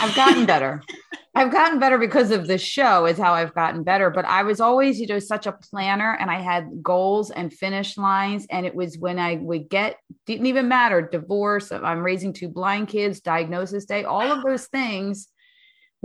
I've 0.00 0.16
gotten 0.16 0.46
better. 0.46 0.82
I've 1.34 1.52
gotten 1.52 1.78
better 1.78 1.98
because 1.98 2.30
of 2.30 2.46
this 2.46 2.62
show, 2.62 3.04
is 3.04 3.18
how 3.18 3.34
I've 3.34 3.54
gotten 3.54 3.82
better. 3.82 4.08
But 4.08 4.24
I 4.24 4.44
was 4.44 4.60
always, 4.60 4.98
you 4.98 5.08
know, 5.08 5.18
such 5.18 5.46
a 5.46 5.52
planner 5.52 6.16
and 6.18 6.30
I 6.30 6.40
had 6.40 6.80
goals 6.80 7.30
and 7.32 7.52
finish 7.52 7.98
lines. 7.98 8.46
And 8.50 8.64
it 8.64 8.74
was 8.74 8.96
when 8.98 9.18
I 9.18 9.34
would 9.34 9.68
get, 9.68 9.96
didn't 10.26 10.46
even 10.46 10.68
matter, 10.68 11.02
divorce, 11.02 11.72
I'm 11.72 12.04
raising 12.04 12.32
two 12.32 12.48
blind 12.48 12.86
kids, 12.86 13.20
diagnosis 13.20 13.84
day, 13.84 14.04
all 14.04 14.30
of 14.30 14.44
those 14.44 14.68
things 14.68 15.28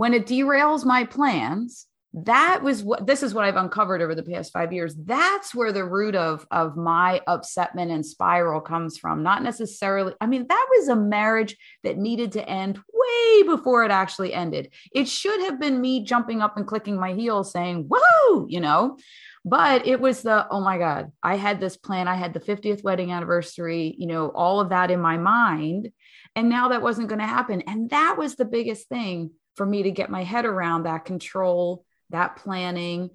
when 0.00 0.14
it 0.14 0.26
derails 0.26 0.86
my 0.86 1.04
plans 1.04 1.86
that 2.14 2.62
was 2.62 2.82
what 2.82 3.06
this 3.06 3.22
is 3.22 3.34
what 3.34 3.44
i've 3.44 3.56
uncovered 3.56 4.00
over 4.00 4.14
the 4.14 4.22
past 4.22 4.50
five 4.50 4.72
years. 4.72 4.94
That's 4.96 5.54
where 5.54 5.72
the 5.72 5.84
root 5.84 6.16
of 6.16 6.46
of 6.50 6.74
my 6.74 7.20
upsetment 7.28 7.92
and 7.92 8.04
spiral 8.04 8.62
comes 8.62 8.96
from. 8.96 9.22
Not 9.22 9.42
necessarily 9.42 10.14
i 10.18 10.26
mean 10.26 10.46
that 10.48 10.66
was 10.70 10.88
a 10.88 10.96
marriage 10.96 11.54
that 11.84 11.98
needed 11.98 12.32
to 12.32 12.48
end 12.48 12.78
way 12.92 13.42
before 13.42 13.84
it 13.84 13.90
actually 13.90 14.32
ended. 14.32 14.72
It 14.90 15.06
should 15.06 15.42
have 15.42 15.60
been 15.60 15.82
me 15.82 16.02
jumping 16.02 16.40
up 16.40 16.56
and 16.56 16.66
clicking 16.66 16.98
my 16.98 17.12
heels 17.12 17.52
saying 17.52 17.86
whoa 17.88 18.46
you 18.48 18.60
know? 18.60 18.96
But 19.44 19.86
it 19.86 20.00
was 20.00 20.22
the 20.22 20.46
oh 20.50 20.62
my 20.62 20.78
god 20.78 21.12
i 21.22 21.36
had 21.36 21.60
this 21.60 21.76
plan. 21.76 22.08
I 22.08 22.14
had 22.14 22.32
the 22.32 22.40
50th 22.40 22.82
wedding 22.82 23.12
anniversary 23.12 23.94
you 23.98 24.06
know 24.06 24.30
all 24.34 24.60
of 24.60 24.70
that 24.70 24.90
in 24.90 25.00
my 25.00 25.18
mind. 25.18 25.92
And 26.34 26.48
now 26.48 26.68
that 26.68 26.82
wasn't 26.82 27.08
going 27.08 27.18
to 27.18 27.26
happen. 27.26 27.62
And 27.62 27.90
that 27.90 28.14
was 28.16 28.36
the 28.36 28.44
biggest 28.44 28.88
thing 28.88 29.32
for 29.56 29.66
me 29.66 29.84
to 29.84 29.90
get 29.90 30.10
my 30.10 30.24
head 30.24 30.44
around 30.44 30.84
that 30.84 31.04
control, 31.04 31.84
that 32.10 32.36
planning. 32.36 33.10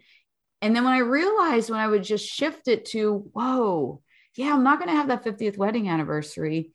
And 0.62 0.75
then 0.75 0.84
when 0.84 0.94
I 0.94 1.00
realized 1.00 1.70
when 1.70 1.80
I 1.80 1.88
would 1.88 2.04
just 2.04 2.27
shift 2.27 2.68
it 2.68 2.86
to, 2.86 3.30
whoa, 3.34 4.01
yeah, 4.36 4.54
I'm 4.54 4.63
not 4.63 4.80
going 4.80 4.89
to 4.89 4.96
have 4.96 5.08
that 5.08 5.24
50th 5.24 5.58
wedding 5.58 5.89
anniversary. 5.89 6.72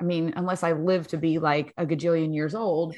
I 0.00 0.04
mean, 0.04 0.34
unless 0.36 0.62
I 0.62 0.72
live 0.72 1.08
to 1.08 1.18
be 1.18 1.38
like 1.38 1.72
a 1.76 1.86
gajillion 1.86 2.34
years 2.34 2.54
old. 2.54 2.94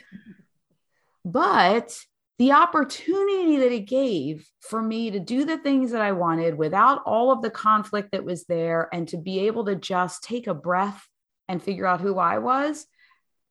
But 1.24 1.98
the 2.38 2.52
opportunity 2.52 3.58
that 3.58 3.72
it 3.72 3.86
gave 3.86 4.48
for 4.60 4.82
me 4.82 5.10
to 5.12 5.20
do 5.20 5.44
the 5.44 5.58
things 5.58 5.92
that 5.92 6.02
I 6.02 6.12
wanted 6.12 6.56
without 6.56 7.02
all 7.06 7.30
of 7.30 7.42
the 7.42 7.50
conflict 7.50 8.12
that 8.12 8.24
was 8.24 8.44
there 8.44 8.88
and 8.92 9.06
to 9.08 9.16
be 9.16 9.46
able 9.46 9.66
to 9.66 9.76
just 9.76 10.24
take 10.24 10.46
a 10.46 10.54
breath 10.54 11.06
and 11.48 11.62
figure 11.62 11.86
out 11.86 12.00
who 12.00 12.18
I 12.18 12.38
was 12.38 12.86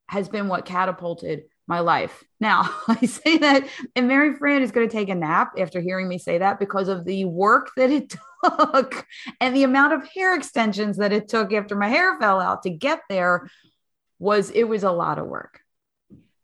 has 0.10 0.28
been 0.28 0.48
what 0.48 0.66
catapulted 0.66 1.44
my 1.68 1.80
life. 1.80 2.24
Now, 2.40 2.70
I 2.88 3.06
say 3.06 3.38
that, 3.38 3.68
and 3.96 4.08
Mary 4.08 4.36
Fran 4.36 4.62
is 4.62 4.72
going 4.72 4.88
to 4.88 4.96
take 4.96 5.10
a 5.10 5.16
nap 5.16 5.54
after 5.58 5.82
hearing 5.82 6.08
me 6.08 6.18
say 6.18 6.38
that 6.38 6.60
because 6.60 6.88
of 6.88 7.06
the 7.06 7.26
work 7.26 7.72
that 7.78 7.90
it 7.90 8.14
took 8.44 9.06
and 9.40 9.56
the 9.56 9.64
amount 9.64 9.94
of 9.94 10.08
hair 10.08 10.36
extensions 10.36 10.98
that 10.98 11.14
it 11.14 11.28
took 11.28 11.54
after 11.54 11.76
my 11.76 11.88
hair 11.88 12.20
fell 12.20 12.40
out 12.40 12.64
to 12.64 12.70
get 12.70 13.02
there 13.10 13.50
was 14.20 14.50
it 14.52 14.64
was 14.64 14.84
a 14.84 14.92
lot 14.92 15.20
of 15.20 15.28
work. 15.28 15.60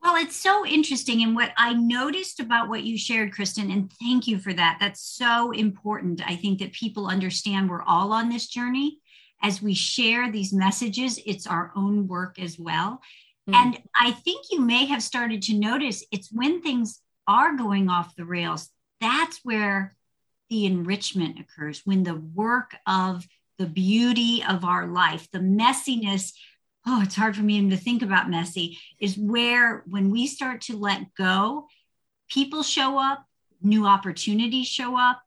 Well, 0.01 0.15
it's 0.15 0.35
so 0.35 0.65
interesting. 0.65 1.23
And 1.23 1.35
what 1.35 1.51
I 1.57 1.73
noticed 1.73 2.39
about 2.39 2.69
what 2.69 2.83
you 2.83 2.97
shared, 2.97 3.33
Kristen, 3.33 3.69
and 3.69 3.91
thank 3.99 4.27
you 4.27 4.39
for 4.39 4.53
that. 4.53 4.77
That's 4.79 5.01
so 5.01 5.51
important. 5.51 6.21
I 6.25 6.37
think 6.37 6.59
that 6.59 6.71
people 6.71 7.07
understand 7.07 7.69
we're 7.69 7.83
all 7.83 8.13
on 8.13 8.29
this 8.29 8.47
journey. 8.47 8.99
As 9.41 9.61
we 9.61 9.73
share 9.73 10.31
these 10.31 10.53
messages, 10.53 11.19
it's 11.25 11.47
our 11.47 11.71
own 11.75 12.07
work 12.07 12.39
as 12.39 12.57
well. 12.57 13.01
Mm. 13.49 13.55
And 13.55 13.81
I 13.95 14.11
think 14.11 14.45
you 14.51 14.61
may 14.61 14.85
have 14.85 15.03
started 15.03 15.41
to 15.43 15.53
notice 15.57 16.05
it's 16.11 16.31
when 16.31 16.61
things 16.61 17.01
are 17.27 17.55
going 17.55 17.89
off 17.89 18.15
the 18.15 18.25
rails, 18.25 18.69
that's 19.01 19.39
where 19.43 19.95
the 20.49 20.65
enrichment 20.65 21.39
occurs, 21.39 21.81
when 21.85 22.03
the 22.03 22.15
work 22.15 22.75
of 22.87 23.27
the 23.57 23.67
beauty 23.67 24.43
of 24.47 24.65
our 24.65 24.87
life, 24.87 25.27
the 25.31 25.39
messiness. 25.39 26.33
Oh, 26.87 27.01
it's 27.03 27.15
hard 27.15 27.35
for 27.35 27.43
me 27.43 27.69
to 27.69 27.77
think 27.77 28.01
about 28.01 28.29
messy, 28.29 28.79
is 28.99 29.17
where 29.17 29.83
when 29.85 30.09
we 30.09 30.27
start 30.27 30.61
to 30.61 30.77
let 30.77 31.13
go, 31.13 31.67
people 32.29 32.63
show 32.63 32.97
up, 32.97 33.25
new 33.61 33.85
opportunities 33.85 34.67
show 34.67 34.97
up. 34.97 35.21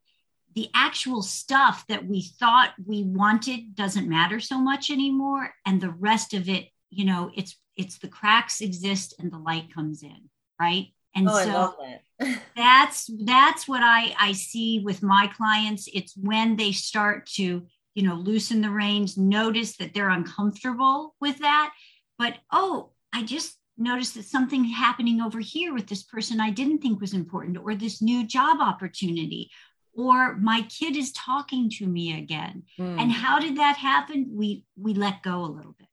The 0.55 0.69
actual 0.75 1.23
stuff 1.23 1.85
that 1.89 2.07
we 2.07 2.23
thought 2.23 2.75
we 2.85 3.05
wanted 3.05 3.75
doesn't 3.75 4.09
matter 4.09 4.41
so 4.41 4.59
much 4.59 4.91
anymore. 4.91 5.55
And 5.65 5.81
the 5.81 5.91
rest 5.91 6.35
of 6.35 6.49
it, 6.49 6.69
you 6.91 7.05
know, 7.05 7.31
it's 7.35 7.57
it's 7.77 7.99
the 7.99 8.09
cracks 8.09 8.61
exist 8.61 9.15
and 9.19 9.31
the 9.31 9.39
light 9.39 9.73
comes 9.75 10.03
in, 10.03 10.29
right? 10.61 10.89
And 11.15 11.29
oh, 11.29 11.45
so 11.45 11.75
that. 12.21 12.41
that's 12.57 13.11
that's 13.25 13.69
what 13.69 13.83
I 13.83 14.15
I 14.19 14.33
see 14.33 14.81
with 14.81 15.03
my 15.03 15.31
clients. 15.37 15.89
It's 15.93 16.17
when 16.17 16.57
they 16.57 16.73
start 16.73 17.27
to 17.35 17.67
you 17.95 18.03
know 18.03 18.15
loosen 18.15 18.61
the 18.61 18.71
reins, 18.71 19.17
notice 19.17 19.77
that 19.77 19.95
they're 19.95 20.11
uncomfortable 20.11 21.15
with 21.21 21.39
that, 21.39 21.73
but 22.19 22.39
oh, 22.51 22.91
I 23.13 23.25
just 23.25 23.59
noticed 23.79 24.15
that 24.15 24.25
something 24.25 24.65
happening 24.65 25.21
over 25.21 25.41
here 25.41 25.75
with 25.75 25.87
this 25.87 26.03
person 26.03 26.41
I 26.41 26.51
didn't 26.51 26.79
think 26.79 27.01
was 27.01 27.15
important, 27.15 27.59
or 27.59 27.75
this 27.75 28.01
new 28.01 28.27
job 28.27 28.59
opportunity, 28.61 29.51
or 29.95 30.37
my 30.37 30.63
kid 30.63 30.97
is 30.97 31.13
talking 31.13 31.69
to 31.71 31.87
me 31.87 32.17
again. 32.19 32.63
Mm. 32.79 33.01
And 33.01 33.13
how 33.13 33.39
did 33.39 33.59
that 33.59 33.77
happen? 33.77 34.31
We 34.33 34.65
we 34.77 34.95
let 34.95 35.23
go 35.23 35.45
a 35.45 35.53
little 35.55 35.75
bit. 35.79 35.89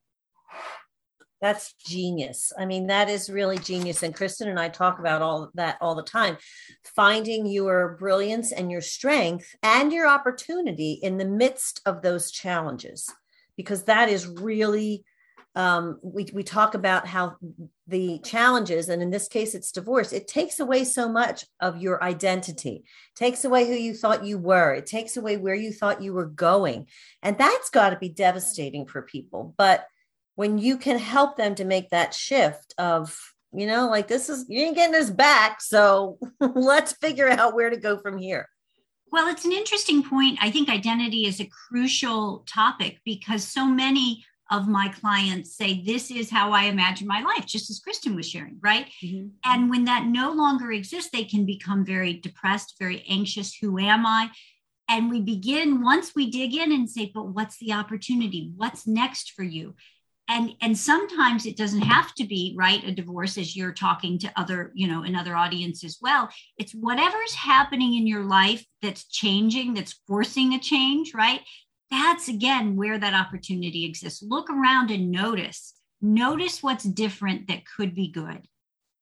That's 1.42 1.74
genius. 1.74 2.52
I 2.58 2.66
mean, 2.66 2.88
that 2.88 3.10
is 3.10 3.30
really 3.30 3.58
genius. 3.58 4.04
And 4.04 4.14
Kristen 4.14 4.50
and 4.50 4.60
I 4.60 4.70
talk 4.70 5.00
about 5.00 5.22
all 5.22 5.50
that 5.56 5.78
all 5.80 5.96
the 5.96 6.04
time. 6.04 6.38
Finding 6.96 7.46
your 7.46 7.96
brilliance 8.00 8.52
and 8.52 8.70
your 8.70 8.82
strength 8.82 9.56
and 9.64 9.94
your 9.94 10.08
opportunity 10.08 10.94
in 11.02 11.18
the 11.18 11.26
midst 11.26 11.82
of 11.86 12.02
those 12.02 12.32
challenges, 12.32 13.10
because 13.56 13.84
that 13.84 14.10
is 14.10 14.28
really 14.28 15.06
um, 15.56 16.00
we, 16.02 16.28
we 16.32 16.44
talk 16.44 16.76
about 16.76 17.08
how 17.08 17.36
the 17.88 18.20
challenges, 18.20 18.88
and 18.88 19.02
in 19.02 19.10
this 19.10 19.28
case, 19.28 19.56
it's 19.56 19.72
divorce, 19.72 20.14
it 20.14 20.28
takes 20.28 20.60
away 20.60 20.84
so 20.84 21.10
much 21.10 21.44
of 21.60 21.82
your 21.82 22.02
identity, 22.04 22.84
takes 23.16 23.44
away 23.46 23.68
who 23.68 23.74
you 23.74 23.94
thought 23.94 24.24
you 24.24 24.38
were, 24.38 24.74
it 24.74 24.86
takes 24.86 25.18
away 25.18 25.38
where 25.38 25.56
you 25.56 25.74
thought 25.74 26.04
you 26.04 26.14
were 26.14 26.28
going. 26.28 26.88
And 27.24 27.38
that's 27.38 27.72
got 27.72 27.90
to 27.90 27.98
be 27.98 28.10
devastating 28.10 28.86
for 28.86 29.02
people. 29.02 29.56
But 29.58 29.86
when 30.40 30.58
you 30.58 30.78
can 30.78 30.98
help 30.98 31.36
them 31.36 31.54
to 31.54 31.66
make 31.66 31.90
that 31.90 32.14
shift 32.14 32.74
of, 32.78 33.14
you 33.52 33.68
know, 33.68 33.90
like 33.90 34.08
this 34.08 34.30
is, 34.30 34.46
you 34.48 34.62
ain't 34.62 34.78
getting 34.78 34.94
this 34.94 35.10
back. 35.10 35.60
So 35.60 36.18
let's 36.40 36.94
figure 36.94 37.30
out 37.30 37.56
where 37.56 37.70
to 37.70 37.76
go 37.76 37.98
from 37.98 38.18
here. 38.18 38.48
Well, 39.12 39.28
it's 39.28 39.44
an 39.44 39.52
interesting 39.52 40.02
point. 40.02 40.40
I 40.42 40.50
think 40.50 40.70
identity 40.70 41.26
is 41.26 41.42
a 41.42 41.50
crucial 41.68 42.46
topic 42.48 43.00
because 43.04 43.44
so 43.44 43.66
many 43.66 44.24
of 44.50 44.70
my 44.70 44.88
clients 44.88 45.58
say, 45.58 45.84
This 45.84 46.10
is 46.10 46.30
how 46.30 46.54
I 46.54 46.64
imagine 46.64 47.06
my 47.06 47.22
life, 47.22 47.46
just 47.46 47.70
as 47.70 47.82
Kristen 47.82 48.16
was 48.16 48.30
sharing, 48.30 48.60
right? 48.62 48.90
Mm-hmm. 49.04 49.28
And 49.44 49.70
when 49.70 49.84
that 49.86 50.06
no 50.06 50.32
longer 50.32 50.72
exists, 50.72 51.10
they 51.12 51.26
can 51.26 51.46
become 51.46 51.84
very 51.84 52.14
depressed, 52.14 52.76
very 52.80 53.04
anxious. 53.10 53.54
Who 53.56 53.78
am 53.78 54.06
I? 54.06 54.30
And 54.88 55.10
we 55.10 55.20
begin, 55.20 55.84
once 55.84 56.16
we 56.16 56.32
dig 56.32 56.56
in 56.56 56.72
and 56.72 56.90
say, 56.90 57.12
But 57.14 57.28
what's 57.28 57.58
the 57.58 57.74
opportunity? 57.74 58.54
What's 58.56 58.88
next 58.88 59.34
for 59.34 59.44
you? 59.44 59.76
And, 60.32 60.54
and 60.62 60.78
sometimes 60.78 61.48
it 61.48 61.58
doesn't 61.58 61.82
have 61.82 62.14
to 62.14 62.24
be 62.24 62.54
right 62.56 62.84
a 62.84 62.92
divorce 62.92 63.38
as 63.38 63.56
you're 63.56 63.74
talking 63.74 64.20
to 64.20 64.32
other 64.36 64.72
you 64.76 64.88
know 64.88 65.02
another 65.02 65.36
audience 65.36 65.84
as 65.84 65.98
well 66.02 66.30
it's 66.56 66.74
whatever's 66.74 67.34
happening 67.34 67.96
in 67.96 68.06
your 68.06 68.24
life 68.24 68.64
that's 68.84 69.06
changing 69.06 69.74
that's 69.74 70.00
forcing 70.08 70.54
a 70.54 70.60
change 70.60 71.14
right 71.16 71.42
that's 71.92 72.28
again 72.28 72.76
where 72.76 73.00
that 73.00 73.14
opportunity 73.14 73.86
exists. 73.86 74.22
Look 74.22 74.50
around 74.50 74.92
and 74.92 75.12
notice. 75.12 75.74
Notice 76.02 76.62
what's 76.64 76.84
different 76.84 77.48
that 77.48 77.64
could 77.66 77.96
be 77.96 78.10
good, 78.10 78.48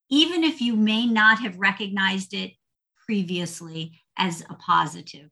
even 0.10 0.44
if 0.44 0.62
you 0.62 0.76
may 0.76 1.06
not 1.06 1.40
have 1.40 1.60
recognized 1.60 2.34
it 2.34 2.54
previously 3.06 4.02
as 4.18 4.42
a 4.50 4.56
positive. 4.56 5.30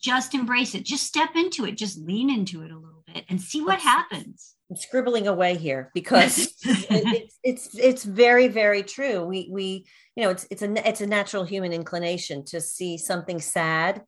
Just 0.00 0.34
embrace 0.34 0.74
it. 0.74 0.84
Just 0.84 1.06
step 1.06 1.36
into 1.36 1.64
it. 1.64 1.76
Just 1.76 1.98
lean 1.98 2.30
into 2.30 2.62
it 2.62 2.70
a 2.70 2.78
little 2.78 3.04
bit 3.06 3.24
and 3.28 3.40
see 3.40 3.60
what 3.60 3.80
happens. 3.80 4.54
I'm 4.70 4.76
scribbling 4.76 5.26
away 5.26 5.56
here 5.56 5.90
because 5.94 6.54
it's 6.64 7.38
it's 7.42 7.78
it's 7.78 8.04
very 8.04 8.48
very 8.48 8.82
true. 8.82 9.24
We 9.24 9.48
we 9.50 9.86
you 10.14 10.24
know 10.24 10.30
it's 10.30 10.46
it's 10.50 10.62
a 10.62 10.88
it's 10.88 11.00
a 11.00 11.06
natural 11.06 11.44
human 11.44 11.72
inclination 11.72 12.44
to 12.46 12.60
see 12.60 12.98
something 12.98 13.40
sad 13.40 14.02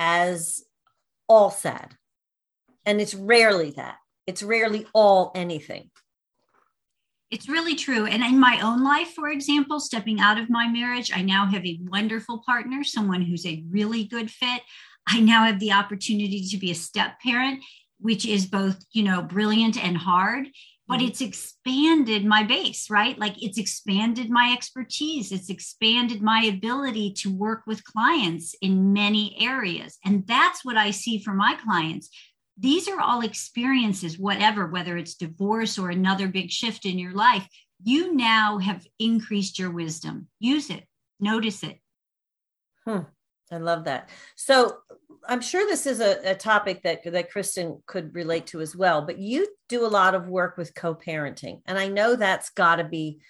as 0.00 0.64
all 1.28 1.50
sad 1.50 1.94
and 2.88 3.02
it's 3.02 3.14
rarely 3.14 3.72
that. 3.72 3.96
It's 4.26 4.42
rarely 4.42 4.86
all 4.94 5.30
anything. 5.34 5.90
It's 7.30 7.46
really 7.46 7.74
true. 7.74 8.06
And 8.06 8.22
in 8.22 8.40
my 8.40 8.60
own 8.62 8.82
life, 8.82 9.08
for 9.08 9.28
example, 9.28 9.78
stepping 9.78 10.20
out 10.20 10.38
of 10.38 10.48
my 10.48 10.68
marriage, 10.68 11.12
I 11.14 11.20
now 11.20 11.44
have 11.44 11.66
a 11.66 11.78
wonderful 11.82 12.42
partner, 12.46 12.82
someone 12.82 13.20
who's 13.20 13.44
a 13.44 13.62
really 13.68 14.04
good 14.04 14.30
fit. 14.30 14.62
I 15.06 15.20
now 15.20 15.44
have 15.44 15.60
the 15.60 15.72
opportunity 15.72 16.46
to 16.48 16.56
be 16.56 16.70
a 16.70 16.74
step 16.74 17.20
parent, 17.20 17.62
which 18.00 18.26
is 18.26 18.46
both, 18.46 18.84
you 18.92 19.02
know, 19.02 19.22
brilliant 19.22 19.82
and 19.82 19.96
hard, 19.96 20.46
but 20.86 20.98
mm-hmm. 20.98 21.08
it's 21.08 21.20
expanded 21.20 22.24
my 22.24 22.42
base, 22.42 22.88
right? 22.90 23.18
Like 23.18 23.42
it's 23.42 23.58
expanded 23.58 24.30
my 24.30 24.52
expertise, 24.52 25.32
it's 25.32 25.50
expanded 25.50 26.22
my 26.22 26.44
ability 26.44 27.12
to 27.18 27.34
work 27.34 27.62
with 27.66 27.84
clients 27.84 28.54
in 28.62 28.92
many 28.92 29.36
areas. 29.40 29.98
And 30.04 30.26
that's 30.26 30.64
what 30.64 30.76
I 30.76 30.90
see 30.90 31.18
for 31.18 31.34
my 31.34 31.56
clients 31.62 32.10
these 32.58 32.88
are 32.88 33.00
all 33.00 33.20
experiences, 33.20 34.18
whatever, 34.18 34.66
whether 34.66 34.96
it's 34.96 35.14
divorce 35.14 35.78
or 35.78 35.90
another 35.90 36.26
big 36.26 36.50
shift 36.50 36.84
in 36.84 36.98
your 36.98 37.12
life, 37.12 37.46
you 37.82 38.14
now 38.14 38.58
have 38.58 38.84
increased 38.98 39.58
your 39.58 39.70
wisdom. 39.70 40.26
Use 40.40 40.68
it, 40.68 40.84
notice 41.20 41.62
it. 41.62 41.78
Hmm. 42.84 43.02
I 43.50 43.58
love 43.58 43.84
that. 43.84 44.10
So 44.34 44.78
I'm 45.26 45.40
sure 45.40 45.66
this 45.66 45.86
is 45.86 46.00
a, 46.00 46.30
a, 46.30 46.34
topic 46.34 46.82
that, 46.82 47.02
that 47.04 47.30
Kristen 47.30 47.82
could 47.86 48.14
relate 48.14 48.46
to 48.48 48.60
as 48.60 48.76
well, 48.76 49.02
but 49.02 49.18
you 49.18 49.46
do 49.68 49.84
a 49.84 49.88
lot 49.88 50.14
of 50.14 50.28
work 50.28 50.56
with 50.56 50.74
co-parenting. 50.74 51.62
And 51.66 51.78
I 51.78 51.88
know 51.88 52.16
that's 52.16 52.50
got 52.50 52.76
to 52.76 52.84
be 52.84 53.20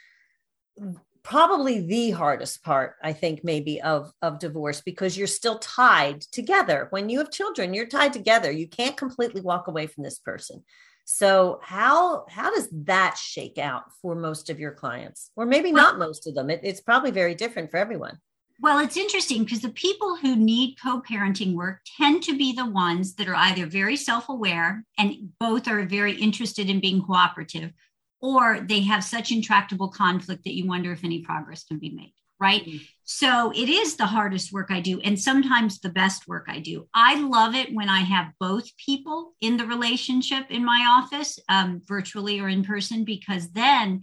probably 1.24 1.80
the 1.80 2.10
hardest 2.10 2.62
part 2.62 2.94
i 3.02 3.12
think 3.12 3.40
maybe 3.42 3.82
of 3.82 4.10
of 4.22 4.38
divorce 4.38 4.80
because 4.80 5.18
you're 5.18 5.26
still 5.26 5.58
tied 5.58 6.22
together. 6.22 6.86
When 6.90 7.10
you 7.10 7.18
have 7.18 7.30
children 7.30 7.74
you're 7.74 7.86
tied 7.86 8.12
together. 8.12 8.50
You 8.50 8.68
can't 8.68 8.96
completely 8.96 9.42
walk 9.42 9.66
away 9.66 9.88
from 9.88 10.04
this 10.04 10.18
person. 10.18 10.64
So 11.04 11.58
how 11.62 12.24
how 12.30 12.54
does 12.54 12.68
that 12.84 13.18
shake 13.18 13.58
out 13.58 13.84
for 14.00 14.14
most 14.14 14.48
of 14.48 14.60
your 14.60 14.72
clients? 14.72 15.30
Or 15.36 15.44
maybe 15.44 15.72
not 15.72 15.98
most 15.98 16.26
of 16.26 16.34
them. 16.34 16.50
It, 16.50 16.60
it's 16.62 16.80
probably 16.80 17.10
very 17.10 17.34
different 17.34 17.70
for 17.70 17.76
everyone 17.76 18.18
well, 18.60 18.80
it's 18.80 18.96
interesting 18.96 19.44
because 19.44 19.60
the 19.60 19.68
people 19.70 20.16
who 20.16 20.34
need 20.34 20.76
co 20.82 21.00
parenting 21.00 21.54
work 21.54 21.80
tend 21.96 22.22
to 22.24 22.36
be 22.36 22.52
the 22.52 22.68
ones 22.68 23.14
that 23.14 23.28
are 23.28 23.36
either 23.36 23.66
very 23.66 23.96
self 23.96 24.28
aware 24.28 24.84
and 24.98 25.30
both 25.38 25.68
are 25.68 25.84
very 25.86 26.14
interested 26.14 26.68
in 26.68 26.80
being 26.80 27.02
cooperative, 27.02 27.72
or 28.20 28.60
they 28.60 28.80
have 28.80 29.04
such 29.04 29.30
intractable 29.30 29.88
conflict 29.88 30.44
that 30.44 30.54
you 30.54 30.66
wonder 30.66 30.92
if 30.92 31.04
any 31.04 31.20
progress 31.20 31.64
can 31.64 31.78
be 31.78 31.90
made 31.90 32.12
right? 32.40 32.64
Mm-hmm. 32.64 32.76
so 33.04 33.50
it 33.54 33.68
is 33.68 33.96
the 33.96 34.06
hardest 34.06 34.52
work 34.52 34.68
i 34.70 34.80
do 34.80 35.00
and 35.00 35.18
sometimes 35.18 35.80
the 35.80 35.88
best 35.88 36.28
work 36.28 36.46
i 36.48 36.58
do. 36.60 36.86
I 36.94 37.20
love 37.20 37.54
it 37.54 37.74
when 37.74 37.88
i 37.88 38.00
have 38.00 38.32
both 38.38 38.76
people 38.76 39.34
in 39.40 39.56
the 39.56 39.66
relationship 39.66 40.46
in 40.50 40.64
my 40.64 40.86
office 40.88 41.38
um, 41.48 41.82
virtually 41.86 42.40
or 42.40 42.48
in 42.48 42.64
person 42.64 43.04
because 43.04 43.50
then 43.50 44.02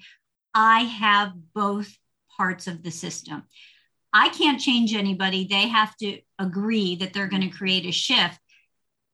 i 0.54 0.82
have 0.82 1.34
both 1.54 1.96
parts 2.38 2.68
of 2.68 2.84
the 2.84 2.92
system 2.92 3.44
i 4.16 4.30
can't 4.30 4.62
change 4.62 4.96
anybody 4.96 5.46
they 5.46 5.68
have 5.68 5.96
to 5.98 6.20
agree 6.40 6.96
that 6.96 7.14
they're 7.14 7.28
going 7.28 7.50
to 7.50 7.58
create 7.58 7.86
a 7.86 7.92
shift 7.92 8.40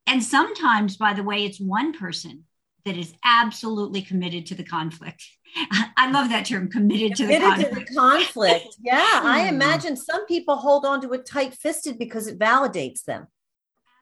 and 0.08 0.24
sometimes 0.24 0.98
by 0.98 1.14
the 1.14 1.24
way 1.24 1.44
it's 1.44 1.60
one 1.60 1.92
person 1.92 2.46
that 2.86 2.98
is 2.98 3.14
absolutely 3.24 4.02
committed 4.02 4.46
to 4.48 4.56
the 4.56 4.64
conflict. 4.64 5.24
I 5.98 6.10
love 6.12 6.30
that 6.30 6.46
term, 6.46 6.70
committed, 6.70 7.16
committed 7.16 7.18
to 7.18 7.26
the 7.28 7.40
conflict. 7.40 7.88
To 7.88 7.94
the 7.94 8.00
conflict. 8.00 8.76
Yeah, 8.84 9.22
I 9.24 9.44
hmm. 9.44 9.56
imagine 9.56 9.96
some 9.96 10.26
people 10.26 10.56
hold 10.56 10.86
on 10.86 11.02
to 11.02 11.14
it 11.14 11.26
tight 11.26 11.54
fisted 11.54 12.00
because 12.00 12.28
it 12.28 12.40
validates 12.40 13.04
them. 13.04 13.28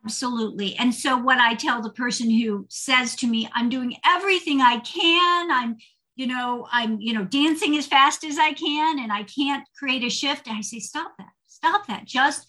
Absolutely. 0.05 0.75
And 0.77 0.95
so, 0.95 1.17
what 1.17 1.39
I 1.39 1.55
tell 1.55 1.81
the 1.81 1.91
person 1.91 2.29
who 2.29 2.65
says 2.69 3.15
to 3.17 3.27
me, 3.27 3.49
I'm 3.53 3.69
doing 3.69 3.97
everything 4.05 4.61
I 4.61 4.79
can, 4.79 5.51
I'm, 5.51 5.77
you 6.19 6.27
know, 6.27 6.67
I'm, 6.71 6.99
you 6.99 7.13
know, 7.13 7.23
dancing 7.23 7.77
as 7.77 7.87
fast 7.87 8.23
as 8.23 8.37
I 8.37 8.53
can, 8.53 8.99
and 8.99 9.11
I 9.11 9.23
can't 9.23 9.67
create 9.77 10.03
a 10.03 10.09
shift. 10.09 10.47
And 10.47 10.57
I 10.57 10.61
say, 10.61 10.79
stop 10.79 11.13
that, 11.17 11.31
stop 11.47 11.87
that. 11.87 12.05
Just 12.05 12.45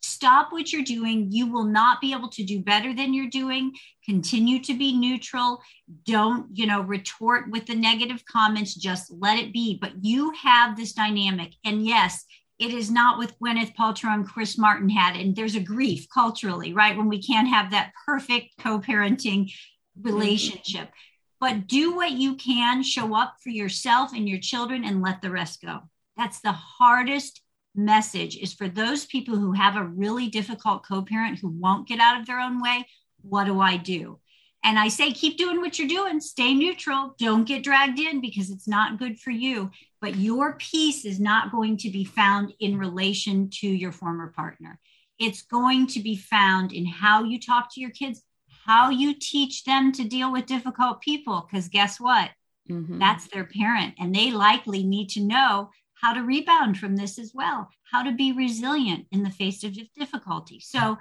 Stop 0.00 0.52
what 0.52 0.72
you're 0.72 0.82
doing. 0.82 1.30
You 1.30 1.46
will 1.52 1.64
not 1.64 2.00
be 2.00 2.12
able 2.12 2.28
to 2.30 2.44
do 2.44 2.60
better 2.60 2.94
than 2.94 3.12
you're 3.12 3.28
doing. 3.28 3.72
Continue 4.04 4.60
to 4.62 4.74
be 4.76 4.96
neutral. 4.96 5.60
Don't, 6.04 6.46
you 6.52 6.66
know, 6.66 6.80
retort 6.80 7.50
with 7.50 7.66
the 7.66 7.74
negative 7.74 8.24
comments. 8.24 8.74
Just 8.74 9.12
let 9.12 9.38
it 9.38 9.52
be. 9.52 9.78
But 9.80 9.92
you 10.02 10.32
have 10.32 10.76
this 10.76 10.92
dynamic. 10.92 11.52
And 11.64 11.84
yes, 11.84 12.24
it 12.58 12.72
is 12.72 12.90
not 12.90 13.18
with 13.18 13.38
Gwyneth 13.38 13.74
Paltrow 13.76 14.14
and 14.14 14.26
Chris 14.26 14.56
Martin 14.56 14.88
had. 14.88 15.16
And 15.16 15.34
there's 15.36 15.56
a 15.56 15.60
grief 15.60 16.06
culturally, 16.12 16.72
right? 16.72 16.96
When 16.96 17.08
we 17.08 17.22
can't 17.22 17.48
have 17.48 17.72
that 17.72 17.92
perfect 18.06 18.54
co 18.60 18.78
parenting 18.78 19.52
relationship. 20.00 20.86
Mm-hmm. 20.88 21.07
But 21.40 21.66
do 21.66 21.94
what 21.94 22.12
you 22.12 22.34
can, 22.36 22.82
show 22.82 23.14
up 23.14 23.36
for 23.42 23.50
yourself 23.50 24.12
and 24.12 24.28
your 24.28 24.40
children, 24.40 24.84
and 24.84 25.02
let 25.02 25.22
the 25.22 25.30
rest 25.30 25.62
go. 25.62 25.80
That's 26.16 26.40
the 26.40 26.52
hardest 26.52 27.42
message 27.74 28.36
is 28.36 28.52
for 28.52 28.68
those 28.68 29.06
people 29.06 29.36
who 29.36 29.52
have 29.52 29.76
a 29.76 29.84
really 29.84 30.28
difficult 30.28 30.84
co 30.84 31.02
parent 31.02 31.38
who 31.38 31.48
won't 31.48 31.86
get 31.86 32.00
out 32.00 32.20
of 32.20 32.26
their 32.26 32.40
own 32.40 32.60
way. 32.60 32.86
What 33.22 33.44
do 33.44 33.60
I 33.60 33.76
do? 33.76 34.18
And 34.64 34.78
I 34.78 34.88
say, 34.88 35.12
keep 35.12 35.38
doing 35.38 35.60
what 35.60 35.78
you're 35.78 35.86
doing, 35.86 36.20
stay 36.20 36.52
neutral, 36.52 37.14
don't 37.18 37.44
get 37.46 37.62
dragged 37.62 37.98
in 38.00 38.20
because 38.20 38.50
it's 38.50 38.66
not 38.66 38.98
good 38.98 39.18
for 39.20 39.30
you. 39.30 39.70
but 40.00 40.16
your 40.16 40.54
peace 40.54 41.04
is 41.04 41.18
not 41.20 41.50
going 41.50 41.76
to 41.76 41.90
be 41.90 42.04
found 42.04 42.52
in 42.60 42.78
relation 42.78 43.50
to 43.50 43.68
your 43.68 43.92
former 43.92 44.32
partner. 44.34 44.78
It's 45.18 45.42
going 45.42 45.88
to 45.88 46.00
be 46.00 46.16
found 46.16 46.72
in 46.72 46.86
how 46.86 47.24
you 47.24 47.40
talk 47.40 47.72
to 47.74 47.80
your 47.80 47.90
kids, 47.90 48.22
how 48.68 48.90
you 48.90 49.14
teach 49.18 49.64
them 49.64 49.90
to 49.92 50.04
deal 50.04 50.30
with 50.30 50.44
difficult 50.44 51.00
people. 51.00 51.48
Because 51.50 51.68
guess 51.68 51.98
what? 51.98 52.30
Mm-hmm. 52.70 52.98
That's 52.98 53.26
their 53.28 53.44
parent. 53.44 53.94
And 53.98 54.14
they 54.14 54.30
likely 54.30 54.84
need 54.84 55.08
to 55.10 55.24
know 55.24 55.70
how 55.94 56.12
to 56.12 56.20
rebound 56.20 56.76
from 56.76 56.94
this 56.94 57.18
as 57.18 57.32
well, 57.34 57.70
how 57.90 58.02
to 58.02 58.12
be 58.12 58.32
resilient 58.32 59.06
in 59.10 59.22
the 59.22 59.30
face 59.30 59.64
of 59.64 59.76
difficulty. 59.98 60.60
So 60.60 60.98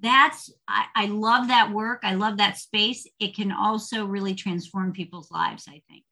that's, 0.00 0.50
I, 0.66 0.86
I 0.96 1.06
love 1.06 1.48
that 1.48 1.70
work. 1.70 2.00
I 2.02 2.14
love 2.14 2.38
that 2.38 2.56
space. 2.56 3.06
It 3.20 3.36
can 3.36 3.52
also 3.52 4.06
really 4.06 4.34
transform 4.34 4.92
people's 4.92 5.30
lives, 5.30 5.66
I 5.68 5.82
think 5.88 6.04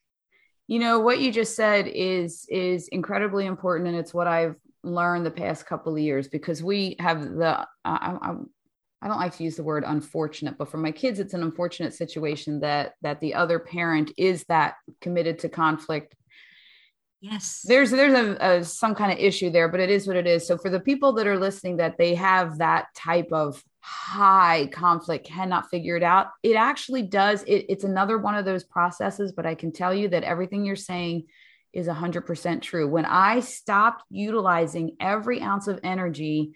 you 0.66 0.78
know 0.78 1.00
what 1.00 1.18
you 1.18 1.32
just 1.32 1.56
said 1.56 1.88
is 1.88 2.46
is 2.48 2.86
incredibly 2.88 3.46
important 3.46 3.88
and 3.88 3.96
it's 3.96 4.14
what 4.14 4.28
i've 4.28 4.54
learned 4.84 5.26
the 5.26 5.30
past 5.30 5.66
couple 5.66 5.92
of 5.92 5.98
years 5.98 6.28
because 6.28 6.62
we 6.62 6.94
have 7.00 7.22
the 7.34 7.58
uh, 7.58 7.64
I, 7.84 8.34
I, 9.02 9.08
don't 9.08 9.18
like 9.18 9.36
to 9.36 9.44
use 9.44 9.56
the 9.56 9.62
word 9.62 9.84
unfortunate 9.86 10.58
but 10.58 10.70
for 10.70 10.78
my 10.78 10.92
kids 10.92 11.18
it's 11.18 11.34
an 11.34 11.42
unfortunate 11.42 11.94
situation 11.94 12.60
that 12.60 12.94
that 13.02 13.20
the 13.20 13.34
other 13.34 13.58
parent 13.58 14.12
is 14.16 14.44
that 14.44 14.74
committed 15.00 15.40
to 15.40 15.48
conflict. 15.48 16.14
Yes. 17.20 17.62
There's 17.66 17.90
there's 17.90 18.14
a, 18.14 18.36
a, 18.40 18.64
some 18.64 18.94
kind 18.94 19.12
of 19.12 19.18
issue 19.18 19.50
there 19.50 19.68
but 19.68 19.80
it 19.80 19.90
is 19.90 20.06
what 20.06 20.16
it 20.16 20.26
is. 20.26 20.46
So 20.46 20.56
for 20.56 20.70
the 20.70 20.80
people 20.80 21.12
that 21.14 21.26
are 21.26 21.38
listening 21.38 21.78
that 21.78 21.98
they 21.98 22.14
have 22.14 22.58
that 22.58 22.86
type 22.94 23.28
of 23.32 23.62
high 23.82 24.68
conflict 24.72 25.26
cannot 25.26 25.70
figure 25.70 25.96
it 25.96 26.02
out 26.02 26.28
it 26.42 26.54
actually 26.54 27.02
does 27.02 27.42
it, 27.44 27.64
it's 27.70 27.84
another 27.84 28.18
one 28.18 28.34
of 28.34 28.44
those 28.44 28.62
processes 28.62 29.32
but 29.32 29.46
i 29.46 29.54
can 29.54 29.72
tell 29.72 29.94
you 29.94 30.06
that 30.08 30.22
everything 30.22 30.66
you're 30.66 30.76
saying 30.76 31.24
is 31.72 31.86
100% 31.86 32.62
true. 32.62 32.88
When 32.88 33.06
i 33.06 33.40
stopped 33.40 34.04
utilizing 34.10 34.96
every 35.00 35.40
ounce 35.40 35.68
of 35.68 35.80
energy 35.82 36.52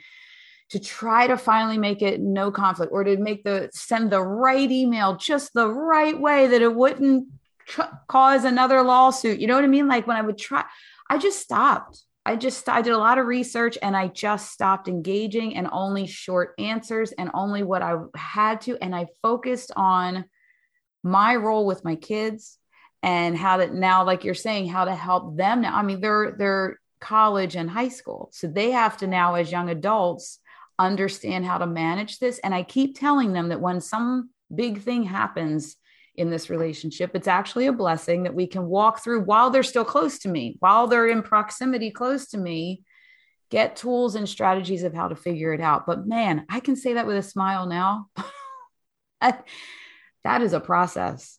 to 0.75 0.81
try 0.81 1.25
to 1.29 1.37
finally 1.37 1.79
make 1.79 2.03
it 2.03 2.21
no 2.21 2.51
conflict 2.51 2.91
or 2.91 3.05
to 3.05 3.17
make 3.17 3.45
the 3.45 3.71
send 3.73 4.11
the 4.11 4.21
right 4.21 4.69
email 4.69 5.17
just 5.17 5.55
the 5.55 5.69
right 5.69 6.21
way 6.21 6.49
that 6.49 6.63
it 6.63 6.75
wouldn't 6.75 7.29
tr- 7.65 7.83
cause 8.09 8.43
another 8.45 8.83
lawsuit. 8.83 9.39
You 9.39 9.47
know 9.47 9.55
what 9.55 9.63
I 9.63 9.69
mean? 9.69 9.87
Like 9.87 10.09
when 10.09 10.17
I 10.17 10.23
would 10.23 10.37
try, 10.37 10.65
I 11.09 11.19
just 11.19 11.39
stopped. 11.39 12.03
I 12.27 12.35
just 12.35 12.69
I 12.69 12.83
did 12.83 12.93
a 12.93 12.99
lot 12.99 13.19
of 13.19 13.27
research 13.27 13.79
and 13.83 13.97
I 13.97 14.09
just 14.09 14.51
stopped 14.51 14.89
engaging 14.89 15.55
and 15.55 15.69
only 15.71 16.09
short 16.09 16.55
answers 16.59 17.13
and 17.13 17.31
only 17.35 17.63
what 17.63 17.81
I 17.81 17.95
had 18.17 18.61
to 18.63 18.77
and 18.83 18.97
I 18.97 19.07
focused 19.23 19.71
on 19.77 20.25
my 21.05 21.37
role 21.37 21.67
with 21.67 21.85
my 21.85 21.95
kids 21.95 22.59
and 23.05 23.39
how 23.39 23.59
to 23.59 23.73
now 23.73 24.05
like 24.05 24.25
you're 24.25 24.35
saying 24.35 24.67
how 24.67 24.87
to 24.87 24.95
help 24.95 25.37
them 25.37 25.61
now. 25.61 25.77
I 25.77 25.83
mean 25.83 26.01
they're 26.01 26.35
they're 26.37 26.81
college 26.99 27.55
and 27.55 27.71
high 27.71 27.91
school. 27.91 28.31
So 28.33 28.49
they 28.49 28.73
have 28.73 28.97
to 28.97 29.07
now 29.07 29.37
as 29.37 29.53
young 29.53 29.71
adults 29.71 30.41
understand 30.79 31.45
how 31.45 31.59
to 31.59 31.67
manage 31.67 32.19
this 32.19 32.39
and 32.41 32.55
I 32.55 32.63
keep 32.63 32.99
telling 32.99 33.33
them 33.33 33.49
that 33.49 33.61
when 33.61 33.81
some 33.81 34.31
big 34.55 34.81
thing 34.81 35.03
happens 35.05 35.77
in 36.17 36.31
this 36.31 36.49
relationship. 36.49 37.11
It's 37.15 37.29
actually 37.29 37.67
a 37.67 37.73
blessing 37.73 38.23
that 38.23 38.35
we 38.35 38.47
can 38.47 38.67
walk 38.67 39.03
through 39.03 39.23
while 39.23 39.51
they're 39.51 39.63
still 39.63 39.85
close 39.85 40.19
to 40.21 40.29
me, 40.29 40.57
while 40.61 40.87
they're 40.87 41.09
in 41.09 41.23
proximity 41.23 41.91
close 41.91 42.29
to 42.29 42.39
me, 42.39 42.85
get 43.51 43.77
tools 43.77 44.15
and 44.15 44.29
strategies 44.29 44.85
of 44.85 44.95
how 44.95 45.09
to 45.09 45.17
figure 45.17 45.53
it 45.53 45.61
out. 45.61 45.87
But 45.87 46.07
man, 46.07 46.47
I 46.49 46.61
can 46.61 46.77
say 46.77 46.95
that 46.95 47.07
with 47.07 47.17
a 47.17 47.23
smile 47.23 47.67
now. 47.67 48.09
that 49.21 50.43
is 50.43 50.53
a 50.53 50.61
process. 50.61 51.39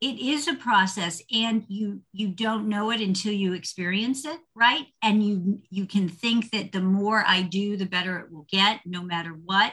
It 0.00 0.18
is 0.18 0.48
a 0.48 0.54
process 0.54 1.22
and 1.32 1.64
you 1.68 2.02
you 2.12 2.28
don't 2.28 2.68
know 2.68 2.90
it 2.90 3.00
until 3.00 3.32
you 3.32 3.54
experience 3.54 4.24
it, 4.24 4.38
right? 4.54 4.86
And 5.02 5.22
you 5.22 5.62
you 5.70 5.86
can 5.86 6.08
think 6.08 6.50
that 6.50 6.72
the 6.72 6.80
more 6.80 7.24
I 7.26 7.42
do 7.42 7.76
the 7.76 7.86
better 7.86 8.18
it 8.18 8.32
will 8.32 8.46
get 8.50 8.80
no 8.84 9.02
matter 9.02 9.30
what. 9.30 9.72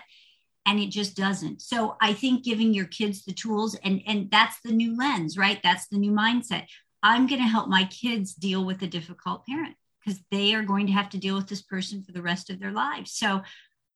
And 0.66 0.80
it 0.80 0.90
just 0.90 1.16
doesn't. 1.18 1.62
So 1.62 1.98
i 2.02 2.14
think 2.14 2.46
giving 2.46 2.74
your 2.74 2.86
kids 2.86 3.24
the 3.24 3.34
tools 3.34 3.76
and 3.84 4.02
and 4.06 4.30
that's 4.32 4.60
the 4.64 4.72
new 4.72 4.96
lens 4.98 5.38
right? 5.38 5.60
That's 5.64 5.88
the 5.88 5.98
new 5.98 6.12
mindset. 6.12 6.66
I'm 7.04 7.28
going 7.28 7.42
to 7.42 7.48
help 7.48 7.68
my 7.68 7.86
kids 7.86 8.36
deal 8.36 8.64
with 8.64 8.82
a 8.84 8.88
difficult 8.88 9.46
parent 9.48 9.76
because 10.00 10.22
they 10.32 10.54
are 10.54 10.64
going 10.64 10.88
to 10.88 10.94
have 10.94 11.10
to 11.10 11.18
deal 11.18 11.36
with 11.36 11.48
this 11.48 11.62
person 11.64 12.04
for 12.04 12.12
the 12.12 12.22
rest 12.22 12.50
of 12.50 12.60
their 12.60 12.72
lives. 12.72 13.14
So 13.14 13.42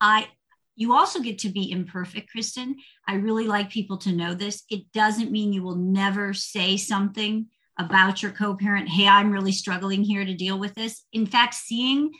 i 0.02 0.28
you 0.76 0.94
also 0.94 1.20
get 1.20 1.40
to 1.40 1.50
be 1.50 1.72
imperfect 1.72 2.30
kristen. 2.30 2.76
I 3.08 3.16
really 3.16 3.48
like 3.48 3.70
people 3.70 3.98
to 4.00 4.12
know 4.12 4.34
this. 4.34 4.64
It 4.70 4.92
doesn't 4.94 5.32
mean 5.32 5.54
you 5.54 5.64
will 5.64 5.78
never 5.78 6.34
say 6.34 6.78
something 6.78 7.48
about 7.78 8.22
your 8.22 8.32
co-parent 8.32 8.88
hey 8.88 9.08
i'm 9.08 9.32
really 9.32 9.52
struggling 9.52 10.04
here 10.04 10.26
to 10.26 10.34
deal 10.34 10.58
with 10.60 10.74
this. 10.76 11.04
In 11.12 11.26
fact 11.26 11.54
seeing 11.54 12.12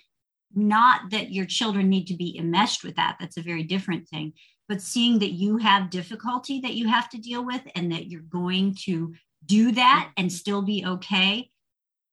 not 0.54 1.12
that 1.12 1.32
your 1.32 1.46
children 1.46 1.90
need 1.90 2.08
to 2.08 2.16
be 2.16 2.38
enmeshed 2.38 2.84
with 2.84 2.96
that 2.96 3.18
that's 3.20 3.38
a 3.38 3.42
very 3.42 3.64
different 3.64 4.08
thing 4.08 4.34
but 4.68 4.82
seeing 4.82 5.20
that 5.20 5.32
you 5.32 5.58
have 5.58 5.90
difficulty 5.90 6.62
that 6.62 6.74
you 6.74 6.88
have 6.88 7.10
to 7.10 7.18
deal 7.18 7.46
with 7.46 7.62
and 7.76 7.92
that 7.92 8.08
you're 8.08 8.22
going 8.22 8.76
to 8.86 9.14
do 9.46 9.72
that 9.74 10.12
and 10.18 10.32
still 10.32 10.62
be 10.62 10.86
okay 10.86 11.50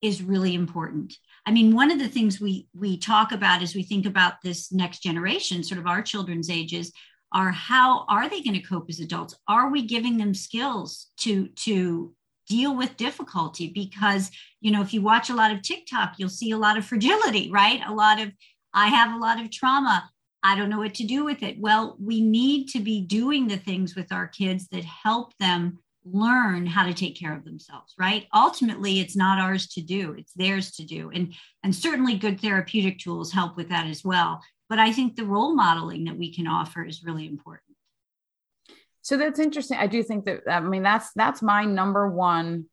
is 0.03 0.23
really 0.23 0.55
important 0.55 1.15
i 1.47 1.51
mean 1.51 1.75
one 1.75 1.91
of 1.91 1.99
the 1.99 2.09
things 2.09 2.41
we 2.41 2.67
we 2.75 2.97
talk 2.97 3.33
about 3.33 3.63
as 3.63 3.75
we 3.75 3.83
think 3.83 4.07
about 4.07 4.35
this 4.43 4.73
next 4.73 5.03
generation 5.03 5.63
sort 5.63 5.81
of 5.81 5.87
our 5.87 6.03
children's 6.03 6.51
ages 6.51 6.93
are 7.33 7.51
how 7.51 8.05
are 8.09 8.29
they 8.29 8.43
going 8.43 8.55
to 8.55 8.67
cope 8.67 8.89
as 8.89 9.01
adults? 9.01 9.35
Are 9.49 9.71
we 9.71 9.87
giving 9.87 10.19
them 10.19 10.35
skills 10.35 11.09
to 11.19 11.49
to 11.49 12.15
deal 12.49 12.77
with 12.77 12.97
difficulty? 12.97 13.71
Because 13.75 14.31
you 14.61 14.71
know 14.71 14.83
if 14.83 14.93
you 14.93 15.03
watch 15.03 15.31
a 15.31 15.35
lot 15.35 15.53
of 15.53 15.63
tiktok 15.63 16.15
you'll 16.19 16.29
see 16.29 16.51
a 16.51 16.59
lot 16.59 16.79
of 16.79 16.85
fragility 16.85 17.51
right? 17.51 17.81
A 17.87 17.93
lot 17.93 18.21
of 18.21 18.33
i 18.75 18.89
have 18.89 19.15
a 19.15 19.19
lot 19.19 19.41
of 19.41 19.51
trauma. 19.51 20.09
I 20.45 20.57
don't 20.57 20.71
know 20.71 20.79
what 20.79 20.95
to 20.95 21.07
do 21.07 21.25
with 21.25 21.43
it. 21.43 21.59
Well 21.59 21.97
we 22.01 22.21
need 22.21 22.69
to 22.69 22.81
be 22.81 23.01
doing 23.01 23.49
the 23.49 23.57
things 23.57 23.97
with 23.97 24.13
our 24.13 24.29
kids 24.29 24.69
that 24.69 24.85
help 24.85 25.33
them 25.39 25.79
learn 26.05 26.67
how 26.67 26.85
to 26.85 26.95
take 26.95 27.17
care 27.17 27.35
of 27.35 27.45
themselves 27.45 27.95
right 27.99 28.27
ultimately 28.35 28.99
it's 28.99 29.17
not 29.17 29.39
ours 29.39 29.69
to 29.69 29.81
do 29.81 30.15
it's 30.19 30.33
theirs 30.33 30.73
to 30.73 30.85
do 30.85 31.11
and 31.15 31.33
and 31.63 31.75
certainly 31.75 32.17
good 32.17 32.41
therapeutic 32.41 32.99
tools 32.99 33.33
help 33.33 33.57
with 33.57 33.69
that 33.69 33.87
as 33.87 34.05
well 34.05 34.43
but 34.69 34.81
i 34.81 34.91
think 34.91 35.15
the 35.15 35.25
role 35.25 35.55
modeling 35.55 36.05
that 36.05 36.19
we 36.19 36.35
can 36.35 36.49
offer 36.49 36.85
is 36.85 37.05
really 37.05 37.27
important 37.27 37.73
so 39.03 39.17
that's 39.17 39.41
interesting. 39.41 39.79
I 39.79 39.89
do 39.89 40.03
think 40.03 40.25
that 40.27 40.43
I 40.49 40.61
mean 40.61 40.85
that's 40.85 41.11
that's 41.15 41.43
my 41.43 41.65
number 41.65 42.09
one 42.09 42.67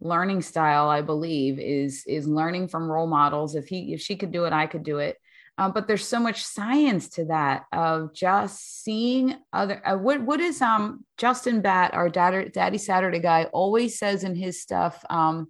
learning 0.00 0.42
style. 0.42 0.88
I 0.88 1.00
believe 1.00 1.58
is 1.58 2.04
is 2.06 2.28
learning 2.28 2.68
from 2.68 2.90
role 2.90 3.06
models. 3.06 3.54
If 3.54 3.68
he 3.68 3.94
if 3.94 4.00
she 4.00 4.16
could 4.16 4.32
do 4.32 4.44
it, 4.44 4.52
I 4.52 4.66
could 4.66 4.84
do 4.84 4.98
it. 4.98 5.16
Um, 5.58 5.72
but 5.72 5.86
there's 5.86 6.06
so 6.06 6.18
much 6.18 6.44
science 6.44 7.10
to 7.10 7.26
that 7.26 7.64
of 7.72 8.14
just 8.14 8.82
seeing 8.82 9.36
other. 9.52 9.86
Uh, 9.86 9.96
what 9.98 10.22
what 10.22 10.40
is 10.40 10.62
um 10.62 11.04
Justin 11.18 11.60
Batt, 11.60 11.94
our 11.94 12.08
daddy, 12.08 12.48
daddy 12.48 12.78
Saturday 12.78 13.18
guy, 13.18 13.44
always 13.52 13.98
says 13.98 14.24
in 14.24 14.34
his 14.34 14.60
stuff. 14.60 15.04
Um, 15.10 15.48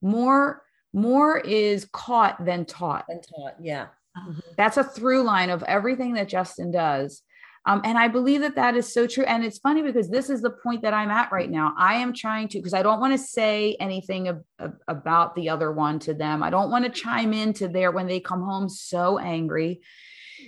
more 0.00 0.62
more 0.92 1.38
is 1.38 1.86
caught 1.92 2.44
than 2.44 2.64
taught. 2.64 3.04
Than 3.08 3.20
taught, 3.20 3.54
yeah. 3.60 3.88
Mm-hmm. 4.16 4.40
That's 4.56 4.76
a 4.76 4.84
through 4.84 5.22
line 5.22 5.50
of 5.50 5.62
everything 5.62 6.14
that 6.14 6.28
Justin 6.28 6.70
does. 6.70 7.22
Um, 7.64 7.80
and 7.84 7.96
I 7.96 8.08
believe 8.08 8.40
that 8.40 8.56
that 8.56 8.76
is 8.76 8.92
so 8.92 9.06
true. 9.06 9.24
And 9.24 9.44
it's 9.44 9.58
funny 9.58 9.82
because 9.82 10.08
this 10.08 10.30
is 10.30 10.40
the 10.42 10.50
point 10.50 10.82
that 10.82 10.94
I'm 10.94 11.10
at 11.10 11.30
right 11.30 11.50
now. 11.50 11.74
I 11.78 11.94
am 11.94 12.12
trying 12.12 12.48
to, 12.48 12.58
because 12.58 12.74
I 12.74 12.82
don't 12.82 12.98
want 12.98 13.12
to 13.12 13.18
say 13.18 13.76
anything 13.78 14.28
ab- 14.28 14.44
ab- 14.58 14.78
about 14.88 15.36
the 15.36 15.48
other 15.48 15.70
one 15.70 16.00
to 16.00 16.14
them. 16.14 16.42
I 16.42 16.50
don't 16.50 16.70
want 16.70 16.84
to 16.84 16.90
chime 16.90 17.32
into 17.32 17.68
there 17.68 17.92
when 17.92 18.08
they 18.08 18.18
come 18.18 18.42
home 18.42 18.68
so 18.68 19.18
angry. 19.18 19.80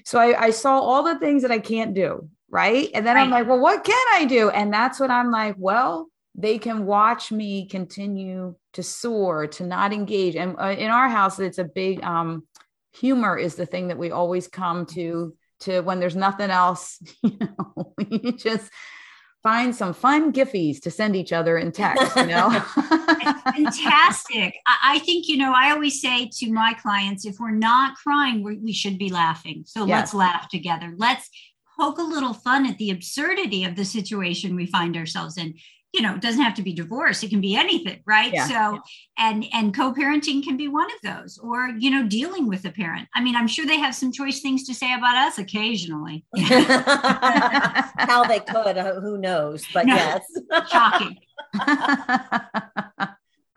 So 0.05 0.19
I, 0.19 0.47
I 0.47 0.51
saw 0.51 0.81
all 0.81 1.05
the 1.05 1.19
things 1.21 1.43
that 1.43 1.53
I 1.53 1.61
can't 1.61 1.95
do. 1.95 2.29
Right. 2.51 2.91
And 2.95 3.07
then 3.07 3.17
right. 3.17 3.23
I'm 3.23 3.31
like, 3.31 3.49
well, 3.49 3.61
what 3.61 3.85
can 3.85 4.07
I 4.13 4.25
do? 4.25 4.51
And 4.51 4.73
that's 4.73 4.99
what 4.99 5.11
I'm 5.11 5.31
like, 5.31 5.55
well, 5.59 6.09
they 6.35 6.59
can 6.59 6.85
watch 6.85 7.31
me 7.31 7.67
continue 7.67 8.57
to 8.73 8.83
soar, 8.83 9.47
to 9.47 9.65
not 9.65 9.93
engage. 9.93 10.35
And 10.35 10.57
uh, 10.61 10.75
in 10.77 10.91
our 10.91 11.09
house, 11.09 11.39
it's 11.39 11.59
a 11.59 11.65
big 11.65 12.03
um, 12.03 12.47
humor 12.93 13.37
is 13.37 13.55
the 13.55 13.67
thing 13.67 13.89
that 13.89 13.99
we 13.99 14.11
always 14.11 14.49
come 14.49 14.87
to 14.87 15.35
to 15.61 15.81
when 15.81 16.01
there's 16.01 16.17
nothing 16.17 16.51
else, 16.51 16.99
you 17.23 17.39
know, 17.41 17.95
we 17.97 18.33
just 18.33 18.71
find 19.43 19.77
some 19.77 19.93
fun 19.93 20.33
giffies 20.33 20.81
to 20.81 20.91
send 20.91 21.15
each 21.15 21.33
other 21.33 21.59
in 21.59 21.71
text, 21.71 22.17
you 22.17 22.27
know. 22.27 22.51
fantastic. 23.55 24.57
I 24.67 24.99
think, 25.01 25.29
you 25.29 25.37
know, 25.37 25.53
I 25.55 25.71
always 25.71 26.01
say 26.01 26.31
to 26.39 26.51
my 26.51 26.75
clients, 26.81 27.27
if 27.27 27.37
we're 27.39 27.51
not 27.51 27.95
crying, 27.97 28.43
we 28.43 28.57
we 28.59 28.73
should 28.73 28.99
be 28.99 29.11
laughing. 29.11 29.65
So 29.67 29.87
yes. 29.87 29.99
let's 29.99 30.15
laugh 30.15 30.49
together. 30.49 30.95
Let's 30.97 31.29
poke 31.79 31.99
a 31.99 32.03
little 32.03 32.33
fun 32.33 32.67
at 32.67 32.79
the 32.79 32.91
absurdity 32.91 33.65
of 33.65 33.77
the 33.77 33.85
situation 33.85 34.57
we 34.57 34.67
find 34.67 34.97
ourselves 34.97 35.37
in 35.37 35.55
you 35.95 36.03
know, 36.03 36.17
it 36.17 36.21
doesn't 36.21 36.43
have 36.43 36.55
to 36.55 36.63
be 36.63 36.73
divorce. 36.73 37.23
It 37.23 37.31
can 37.31 37.41
be 37.41 37.55
anything, 37.55 38.01
right? 38.05 38.33
Yeah, 38.33 38.49
so, 38.49 38.53
yeah. 38.55 38.79
and 39.17 39.47
and 39.53 39.73
co-parenting 39.73 40.43
can 40.43 40.57
be 40.57 40.67
one 40.67 40.89
of 40.91 40.99
those, 41.05 41.39
or 41.39 41.69
you 41.79 41.89
know, 41.89 42.05
dealing 42.05 42.49
with 42.49 42.65
a 42.65 42.73
parent. 42.73 43.07
I 43.15 43.23
mean, 43.23 43.37
I'm 43.37 43.47
sure 43.47 43.65
they 43.65 43.79
have 43.79 43.95
some 43.95 44.11
choice 44.11 44.41
things 44.41 44.65
to 44.65 44.75
say 44.75 44.93
about 44.93 45.15
us 45.15 45.39
occasionally. 45.39 46.25
How 46.37 48.25
they 48.25 48.41
could, 48.41 48.77
uh, 48.77 49.01
who 49.01 49.19
knows? 49.19 49.65
But 49.73 49.87
no, 49.87 49.95
yes, 49.95 50.25
shocking. 50.69 51.17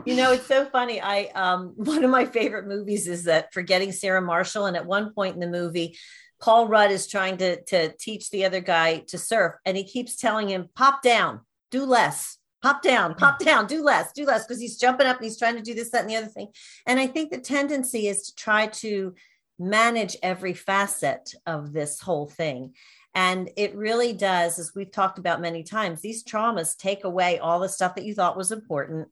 you 0.06 0.16
know, 0.16 0.34
it's 0.34 0.46
so 0.46 0.66
funny. 0.66 1.02
I 1.02 1.32
um 1.34 1.74
one 1.76 2.04
of 2.04 2.12
my 2.12 2.26
favorite 2.26 2.68
movies 2.68 3.08
is 3.08 3.24
that 3.24 3.52
Forgetting 3.52 3.94
Sarah 3.94 4.22
Marshall, 4.22 4.68
and 4.68 4.78
at 4.78 4.86
one 4.86 5.12
point 5.12 5.34
in 5.34 5.40
the 5.40 5.48
movie, 5.48 5.98
Paul 6.40 6.68
Rudd 6.68 6.92
is 6.92 7.08
trying 7.08 7.38
to 7.38 7.64
to 7.64 7.98
teach 7.98 8.30
the 8.30 8.46
other 8.46 8.62
guy 8.62 9.00
to 9.08 9.18
surf, 9.18 9.56
and 9.66 9.76
he 9.76 9.86
keeps 9.86 10.18
telling 10.18 10.50
him, 10.50 10.70
"Pop 10.76 11.02
down, 11.02 11.42
do 11.72 11.86
less." 11.86 12.38
Pop 12.64 12.82
down, 12.82 13.14
pop 13.14 13.40
mm. 13.40 13.46
down, 13.46 13.68
do 13.68 13.84
less, 13.84 14.12
do 14.14 14.26
less, 14.26 14.46
because 14.46 14.60
he's 14.60 14.80
jumping 14.80 15.06
up 15.06 15.18
and 15.18 15.24
he's 15.24 15.38
trying 15.38 15.56
to 15.56 15.62
do 15.62 15.76
this, 15.76 15.92
that, 15.92 16.02
and 16.02 16.10
the 16.10 16.16
other 16.16 16.26
thing. 16.26 16.48
And 16.88 17.00
I 17.00 17.06
think 17.06 17.30
the 17.30 17.38
tendency 17.38 18.08
is 18.08 18.24
to 18.24 18.36
try 18.36 18.66
to 18.68 19.14
manage 19.60 20.18
every 20.24 20.54
facet 20.54 21.34
of 21.46 21.72
this 21.72 22.02
whole 22.02 22.28
thing. 22.28 22.74
And 23.14 23.50
it 23.58 23.76
really 23.76 24.12
does, 24.14 24.60
as 24.60 24.74
we've 24.76 24.92
talked 24.92 25.20
about 25.20 25.40
many 25.42 25.64
times, 25.64 26.02
these 26.02 26.24
traumas 26.24 26.78
take 26.78 27.04
away 27.04 27.40
all 27.40 27.60
the 27.60 27.70
stuff 27.70 27.96
that 27.96 28.06
you 28.06 28.14
thought 28.14 28.38
was 28.38 28.52
important 28.52 29.08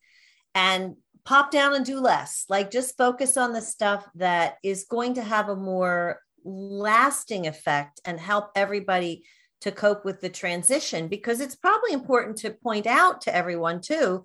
and 0.54 0.96
pop 1.24 1.52
down 1.52 1.74
and 1.74 1.86
do 1.86 2.00
less. 2.00 2.46
Like 2.50 2.72
just 2.72 2.98
focus 2.98 3.38
on 3.38 3.54
the 3.54 3.62
stuff 3.62 4.08
that 4.16 4.58
is 4.64 4.86
going 4.86 5.16
to 5.16 5.24
have 5.24 5.50
a 5.50 5.56
more 5.56 6.20
lasting 6.44 7.48
effect 7.48 8.00
and 8.06 8.20
help 8.20 8.50
everybody 8.56 9.24
to 9.62 9.72
cope 9.72 10.06
with 10.06 10.22
the 10.22 10.30
transition 10.30 11.08
because 11.08 11.40
it's 11.40 11.56
probably 11.56 11.94
important 11.94 12.38
to 12.38 12.52
point 12.52 12.86
out 12.86 13.22
to 13.22 13.36
everyone 13.36 13.82
too 13.82 14.24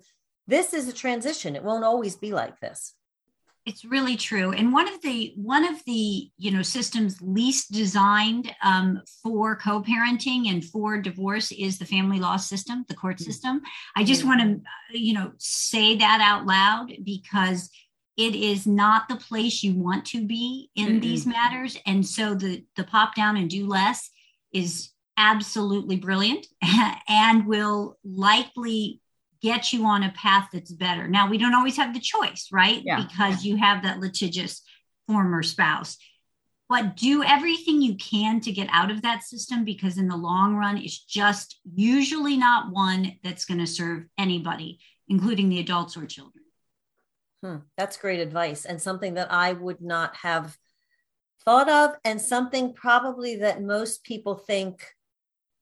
this 0.51 0.73
is 0.73 0.87
a 0.87 0.93
transition. 0.93 1.55
It 1.55 1.63
won't 1.63 1.85
always 1.85 2.15
be 2.15 2.33
like 2.33 2.59
this. 2.59 2.93
It's 3.65 3.85
really 3.85 4.17
true. 4.17 4.51
And 4.51 4.73
one 4.73 4.91
of 4.91 5.01
the 5.01 5.33
one 5.35 5.63
of 5.63 5.85
the 5.85 6.29
you 6.37 6.51
know 6.51 6.63
systems 6.63 7.21
least 7.21 7.71
designed 7.71 8.53
um, 8.63 9.01
for 9.21 9.55
co-parenting 9.55 10.49
and 10.49 10.65
for 10.65 10.99
divorce 10.99 11.51
is 11.51 11.77
the 11.77 11.85
family 11.85 12.19
law 12.19 12.37
system 12.37 12.85
the 12.89 12.95
court 12.95 13.17
mm-hmm. 13.17 13.25
system. 13.25 13.61
I 13.95 14.03
just 14.03 14.25
want 14.25 14.41
to 14.41 14.99
you 14.99 15.13
know 15.13 15.31
say 15.37 15.95
that 15.95 16.21
out 16.21 16.47
loud 16.47 16.91
because 17.03 17.69
it 18.17 18.35
is 18.35 18.65
not 18.65 19.07
the 19.07 19.15
place 19.15 19.63
you 19.63 19.75
want 19.75 20.05
to 20.07 20.25
be 20.25 20.71
in 20.75 20.87
mm-hmm. 20.87 20.99
these 20.99 21.27
matters. 21.27 21.77
And 21.85 22.05
so 22.05 22.33
the 22.33 22.65
the 22.75 22.83
pop 22.83 23.13
down 23.13 23.37
and 23.37 23.47
do 23.47 23.67
less 23.67 24.09
is 24.51 24.89
absolutely 25.17 25.97
brilliant 25.97 26.47
and 27.07 27.45
will 27.45 27.97
likely 28.03 29.01
get 29.41 29.73
you 29.73 29.85
on 29.85 30.03
a 30.03 30.11
path 30.11 30.49
that's 30.53 30.71
better. 30.71 31.07
Now, 31.07 31.29
we 31.29 31.37
don't 31.37 31.55
always 31.55 31.77
have 31.77 31.93
the 31.93 31.99
choice, 31.99 32.47
right? 32.51 32.81
Yeah. 32.83 33.03
Because 33.03 33.43
you 33.43 33.57
have 33.57 33.83
that 33.83 33.99
litigious 33.99 34.61
former 35.07 35.43
spouse. 35.43 35.97
But 36.69 36.95
do 36.95 37.21
everything 37.21 37.81
you 37.81 37.95
can 37.95 38.39
to 38.41 38.51
get 38.51 38.69
out 38.71 38.91
of 38.91 39.01
that 39.01 39.23
system 39.23 39.65
because, 39.65 39.97
in 39.97 40.07
the 40.07 40.15
long 40.15 40.55
run, 40.55 40.77
it's 40.77 41.03
just 41.03 41.59
usually 41.75 42.37
not 42.37 42.71
one 42.71 43.17
that's 43.23 43.43
going 43.43 43.59
to 43.59 43.67
serve 43.67 44.05
anybody, 44.17 44.79
including 45.09 45.49
the 45.49 45.59
adults 45.59 45.97
or 45.97 46.05
children. 46.05 46.45
Hmm, 47.43 47.55
that's 47.75 47.97
great 47.97 48.21
advice 48.21 48.63
and 48.65 48.81
something 48.81 49.15
that 49.15 49.33
I 49.33 49.51
would 49.51 49.81
not 49.81 50.15
have 50.17 50.55
thought 51.43 51.67
of, 51.67 51.95
and 52.05 52.21
something 52.21 52.73
probably 52.73 53.37
that 53.37 53.61
most 53.61 54.05
people 54.05 54.35
think 54.35 54.85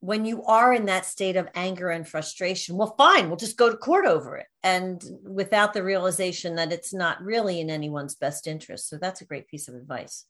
when 0.01 0.25
you 0.25 0.43
are 0.43 0.73
in 0.73 0.85
that 0.85 1.05
state 1.05 1.35
of 1.35 1.49
anger 1.55 1.89
and 1.89 2.07
frustration, 2.07 2.77
well, 2.77 2.95
fine, 2.97 3.27
we'll 3.27 3.37
just 3.37 3.57
go 3.57 3.69
to 3.69 3.77
court 3.77 4.05
over 4.05 4.37
it. 4.37 4.47
And 4.63 5.03
without 5.23 5.73
the 5.73 5.83
realization 5.83 6.55
that 6.55 6.71
it's 6.71 6.93
not 6.93 7.21
really 7.21 7.59
in 7.59 7.69
anyone's 7.69 8.15
best 8.15 8.47
interest. 8.47 8.89
So 8.89 8.97
that's 8.97 9.21
a 9.21 9.25
great 9.25 9.47
piece 9.47 9.67
of 9.67 9.75
advice. 9.75 10.25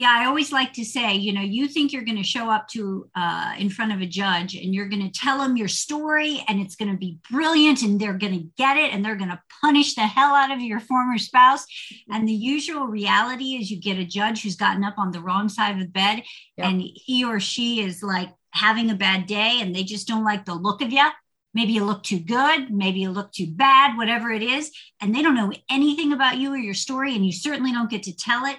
Yeah, 0.00 0.10
I 0.10 0.24
always 0.26 0.50
like 0.50 0.72
to 0.72 0.84
say, 0.84 1.14
you 1.14 1.32
know, 1.32 1.40
you 1.40 1.68
think 1.68 1.92
you're 1.92 2.02
going 2.02 2.18
to 2.18 2.24
show 2.24 2.50
up 2.50 2.66
to 2.68 3.08
uh, 3.14 3.54
in 3.56 3.70
front 3.70 3.92
of 3.92 4.00
a 4.00 4.06
judge 4.06 4.56
and 4.56 4.74
you're 4.74 4.88
going 4.88 5.08
to 5.08 5.20
tell 5.20 5.38
them 5.38 5.56
your 5.56 5.68
story 5.68 6.44
and 6.48 6.60
it's 6.60 6.74
going 6.74 6.90
to 6.90 6.98
be 6.98 7.18
brilliant 7.30 7.82
and 7.82 8.00
they're 8.00 8.18
going 8.18 8.36
to 8.36 8.48
get 8.56 8.76
it 8.76 8.92
and 8.92 9.04
they're 9.04 9.14
going 9.14 9.30
to 9.30 9.40
punish 9.62 9.94
the 9.94 10.00
hell 10.00 10.34
out 10.34 10.50
of 10.50 10.60
your 10.60 10.80
former 10.80 11.16
spouse. 11.16 11.64
And 12.10 12.26
the 12.26 12.32
usual 12.32 12.88
reality 12.88 13.54
is 13.54 13.70
you 13.70 13.80
get 13.80 13.98
a 13.98 14.04
judge 14.04 14.42
who's 14.42 14.56
gotten 14.56 14.82
up 14.82 14.98
on 14.98 15.12
the 15.12 15.20
wrong 15.20 15.48
side 15.48 15.74
of 15.74 15.78
the 15.78 15.86
bed 15.86 16.24
yep. 16.56 16.66
and 16.66 16.82
he 16.82 17.24
or 17.24 17.38
she 17.38 17.80
is 17.80 18.02
like 18.02 18.30
having 18.54 18.90
a 18.90 18.94
bad 18.94 19.26
day 19.26 19.58
and 19.60 19.74
they 19.74 19.84
just 19.84 20.08
don't 20.08 20.24
like 20.24 20.44
the 20.44 20.54
look 20.54 20.80
of 20.80 20.92
you. 20.92 21.06
Maybe 21.52 21.72
you 21.72 21.84
look 21.84 22.02
too 22.02 22.18
good, 22.18 22.70
maybe 22.70 23.00
you 23.00 23.10
look 23.10 23.30
too 23.32 23.46
bad, 23.48 23.96
whatever 23.96 24.32
it 24.32 24.42
is, 24.42 24.72
and 25.00 25.14
they 25.14 25.22
don't 25.22 25.36
know 25.36 25.52
anything 25.70 26.12
about 26.12 26.38
you 26.38 26.52
or 26.52 26.56
your 26.56 26.74
story, 26.74 27.14
and 27.14 27.24
you 27.24 27.32
certainly 27.32 27.70
don't 27.70 27.90
get 27.90 28.02
to 28.04 28.16
tell 28.16 28.44
it. 28.44 28.56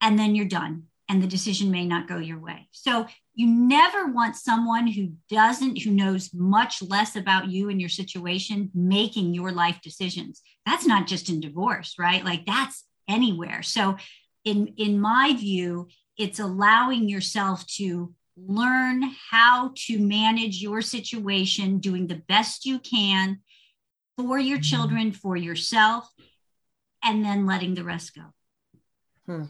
And 0.00 0.16
then 0.16 0.36
you're 0.36 0.46
done, 0.46 0.84
and 1.08 1.20
the 1.20 1.26
decision 1.26 1.72
may 1.72 1.84
not 1.84 2.06
go 2.06 2.18
your 2.18 2.38
way. 2.38 2.68
So 2.70 3.08
you 3.34 3.48
never 3.48 4.06
want 4.06 4.36
someone 4.36 4.86
who 4.86 5.12
doesn't, 5.28 5.82
who 5.82 5.90
knows 5.90 6.30
much 6.32 6.80
less 6.80 7.16
about 7.16 7.48
you 7.48 7.70
and 7.70 7.80
your 7.80 7.90
situation, 7.90 8.70
making 8.72 9.34
your 9.34 9.50
life 9.50 9.80
decisions. 9.82 10.40
That's 10.64 10.86
not 10.86 11.08
just 11.08 11.28
in 11.28 11.40
divorce, 11.40 11.94
right? 11.98 12.24
Like 12.24 12.46
that's 12.46 12.84
anywhere. 13.08 13.62
So, 13.62 13.96
in 14.44 14.74
in 14.76 15.00
my 15.00 15.34
view, 15.36 15.88
it's 16.16 16.38
allowing 16.38 17.08
yourself 17.08 17.66
to 17.78 18.14
learn 18.46 19.02
how 19.30 19.72
to 19.74 19.98
manage 19.98 20.62
your 20.62 20.82
situation, 20.82 21.78
doing 21.78 22.06
the 22.06 22.22
best 22.28 22.64
you 22.64 22.78
can 22.78 23.40
for 24.16 24.38
your 24.38 24.58
mm-hmm. 24.58 24.62
children, 24.62 25.12
for 25.12 25.36
yourself, 25.36 26.08
and 27.02 27.24
then 27.24 27.46
letting 27.46 27.74
the 27.74 27.84
rest 27.84 28.14
go. 28.14 28.22
Hmm. 29.26 29.44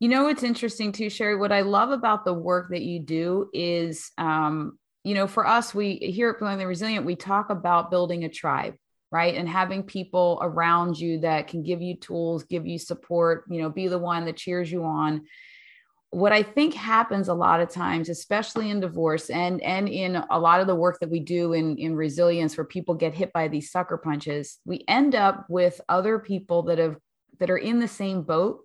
You 0.00 0.08
know, 0.08 0.28
it's 0.28 0.42
interesting 0.42 0.92
too, 0.92 1.08
Sherry. 1.08 1.36
What 1.36 1.52
I 1.52 1.62
love 1.62 1.90
about 1.90 2.24
the 2.24 2.34
work 2.34 2.70
that 2.70 2.82
you 2.82 3.00
do 3.00 3.48
is, 3.52 4.10
um, 4.18 4.78
you 5.02 5.14
know, 5.14 5.26
for 5.26 5.46
us, 5.46 5.74
we 5.74 5.96
here 5.96 6.30
at 6.30 6.38
Brilliantly 6.38 6.66
Resilient, 6.66 7.06
we 7.06 7.16
talk 7.16 7.50
about 7.50 7.90
building 7.90 8.24
a 8.24 8.28
tribe, 8.28 8.74
right? 9.12 9.34
And 9.34 9.48
having 9.48 9.82
people 9.82 10.38
around 10.42 10.98
you 10.98 11.20
that 11.20 11.48
can 11.48 11.62
give 11.62 11.80
you 11.80 11.96
tools, 11.96 12.44
give 12.44 12.66
you 12.66 12.78
support, 12.78 13.44
you 13.48 13.62
know, 13.62 13.70
be 13.70 13.88
the 13.88 13.98
one 13.98 14.24
that 14.24 14.36
cheers 14.36 14.70
you 14.70 14.84
on 14.84 15.26
what 16.14 16.32
I 16.32 16.44
think 16.44 16.74
happens 16.74 17.26
a 17.26 17.34
lot 17.34 17.60
of 17.60 17.68
times, 17.68 18.08
especially 18.08 18.70
in 18.70 18.78
divorce 18.78 19.30
and 19.30 19.60
and 19.62 19.88
in 19.88 20.14
a 20.30 20.38
lot 20.38 20.60
of 20.60 20.68
the 20.68 20.74
work 20.74 21.00
that 21.00 21.10
we 21.10 21.18
do 21.18 21.54
in 21.54 21.76
in 21.76 21.96
resilience, 21.96 22.56
where 22.56 22.64
people 22.64 22.94
get 22.94 23.14
hit 23.14 23.32
by 23.32 23.48
these 23.48 23.72
sucker 23.72 23.98
punches, 23.98 24.60
we 24.64 24.84
end 24.86 25.16
up 25.16 25.44
with 25.48 25.80
other 25.88 26.20
people 26.20 26.62
that 26.62 26.78
have 26.78 26.96
that 27.40 27.50
are 27.50 27.58
in 27.58 27.80
the 27.80 27.88
same 27.88 28.22
boat, 28.22 28.60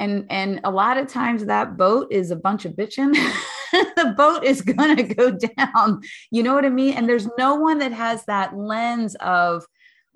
and 0.00 0.26
and 0.28 0.60
a 0.64 0.70
lot 0.70 0.98
of 0.98 1.06
times 1.06 1.44
that 1.44 1.76
boat 1.76 2.08
is 2.10 2.32
a 2.32 2.36
bunch 2.36 2.64
of 2.64 2.72
bitching. 2.72 3.12
the 3.72 4.14
boat 4.16 4.42
is 4.42 4.60
gonna 4.60 5.04
go 5.04 5.30
down. 5.56 6.00
You 6.32 6.42
know 6.42 6.54
what 6.54 6.64
I 6.64 6.70
mean? 6.70 6.94
And 6.94 7.08
there's 7.08 7.28
no 7.38 7.54
one 7.54 7.78
that 7.78 7.92
has 7.92 8.24
that 8.24 8.56
lens 8.56 9.14
of 9.16 9.64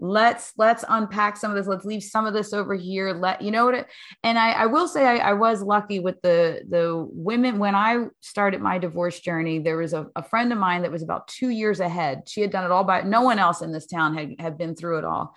let's 0.01 0.53
let's 0.57 0.85
unpack 0.89 1.37
some 1.37 1.51
of 1.51 1.57
this. 1.57 1.67
Let's 1.67 1.85
leave 1.85 2.03
some 2.03 2.27
of 2.27 2.33
this 2.33 2.53
over 2.53 2.75
here. 2.75 3.13
Let 3.13 3.43
you 3.43 3.51
know 3.51 3.67
what 3.67 3.75
it, 3.75 3.87
and 4.25 4.39
I, 4.39 4.53
I 4.53 4.67
will 4.67 4.89
say 4.89 5.07
I, 5.07 5.31
I, 5.31 5.33
was 5.35 5.63
lucky 5.63 6.01
with 6.01 6.21
the 6.23 6.63
the 6.69 7.07
women. 7.11 7.59
When 7.59 7.75
i 7.75 8.07
started 8.21 8.61
my 8.61 8.79
divorce 8.79 9.21
journey 9.21 9.59
there 9.59 9.77
was 9.77 9.93
a, 9.93 10.07
a 10.17 10.23
friend 10.23 10.53
of 10.53 10.59
mine 10.59 10.83
that 10.83 10.91
was 10.91 11.03
about 11.03 11.29
two 11.29 11.51
years 11.51 11.81
ahead. 11.81 12.23
She 12.29 12.41
had 12.41 12.51
done 12.51 12.65
it 12.65 12.71
all 12.71 12.85
by 12.85 13.03
no 13.03 13.23
one 13.23 13.39
else 13.39 13.61
in 13.61 13.73
this 13.73 13.87
town 13.87 14.17
had, 14.17 14.35
had 14.39 14.59
been 14.59 14.75
through 14.75 14.99
it 14.99 15.05
all. 15.05 15.35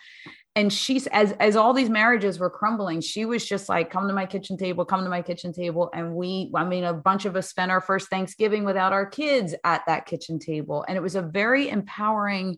And 0.56 0.72
she's 0.72 1.08
as 1.08 1.34
as 1.34 1.56
all 1.56 1.74
these 1.74 1.90
marriages 1.90 2.40
were 2.40 2.50
crumbling 2.50 3.02
she 3.02 3.26
was 3.26 3.46
just 3.46 3.68
like 3.68 3.90
come 3.90 4.08
to 4.08 4.14
my 4.14 4.26
kitchen 4.26 4.56
table 4.56 4.86
come 4.86 5.04
to 5.04 5.10
my 5.10 5.22
kitchen 5.22 5.52
table. 5.52 5.90
And 5.94 6.16
we 6.16 6.52
i 6.56 6.64
mean 6.64 6.86
a 6.86 6.94
bunch 6.94 7.26
of 7.26 7.36
us 7.36 7.50
spent 7.50 7.72
our 7.72 7.82
first 7.82 8.10
thanksgiving 8.10 8.64
without 8.64 8.94
our 8.94 9.06
kids 9.06 9.54
at 9.66 9.82
that 9.88 10.06
kitchen 10.06 10.40
table. 10.40 10.86
And 10.88 10.96
it 10.96 11.02
was 11.02 11.16
a 11.16 11.22
very 11.22 11.70
empowering 11.70 12.58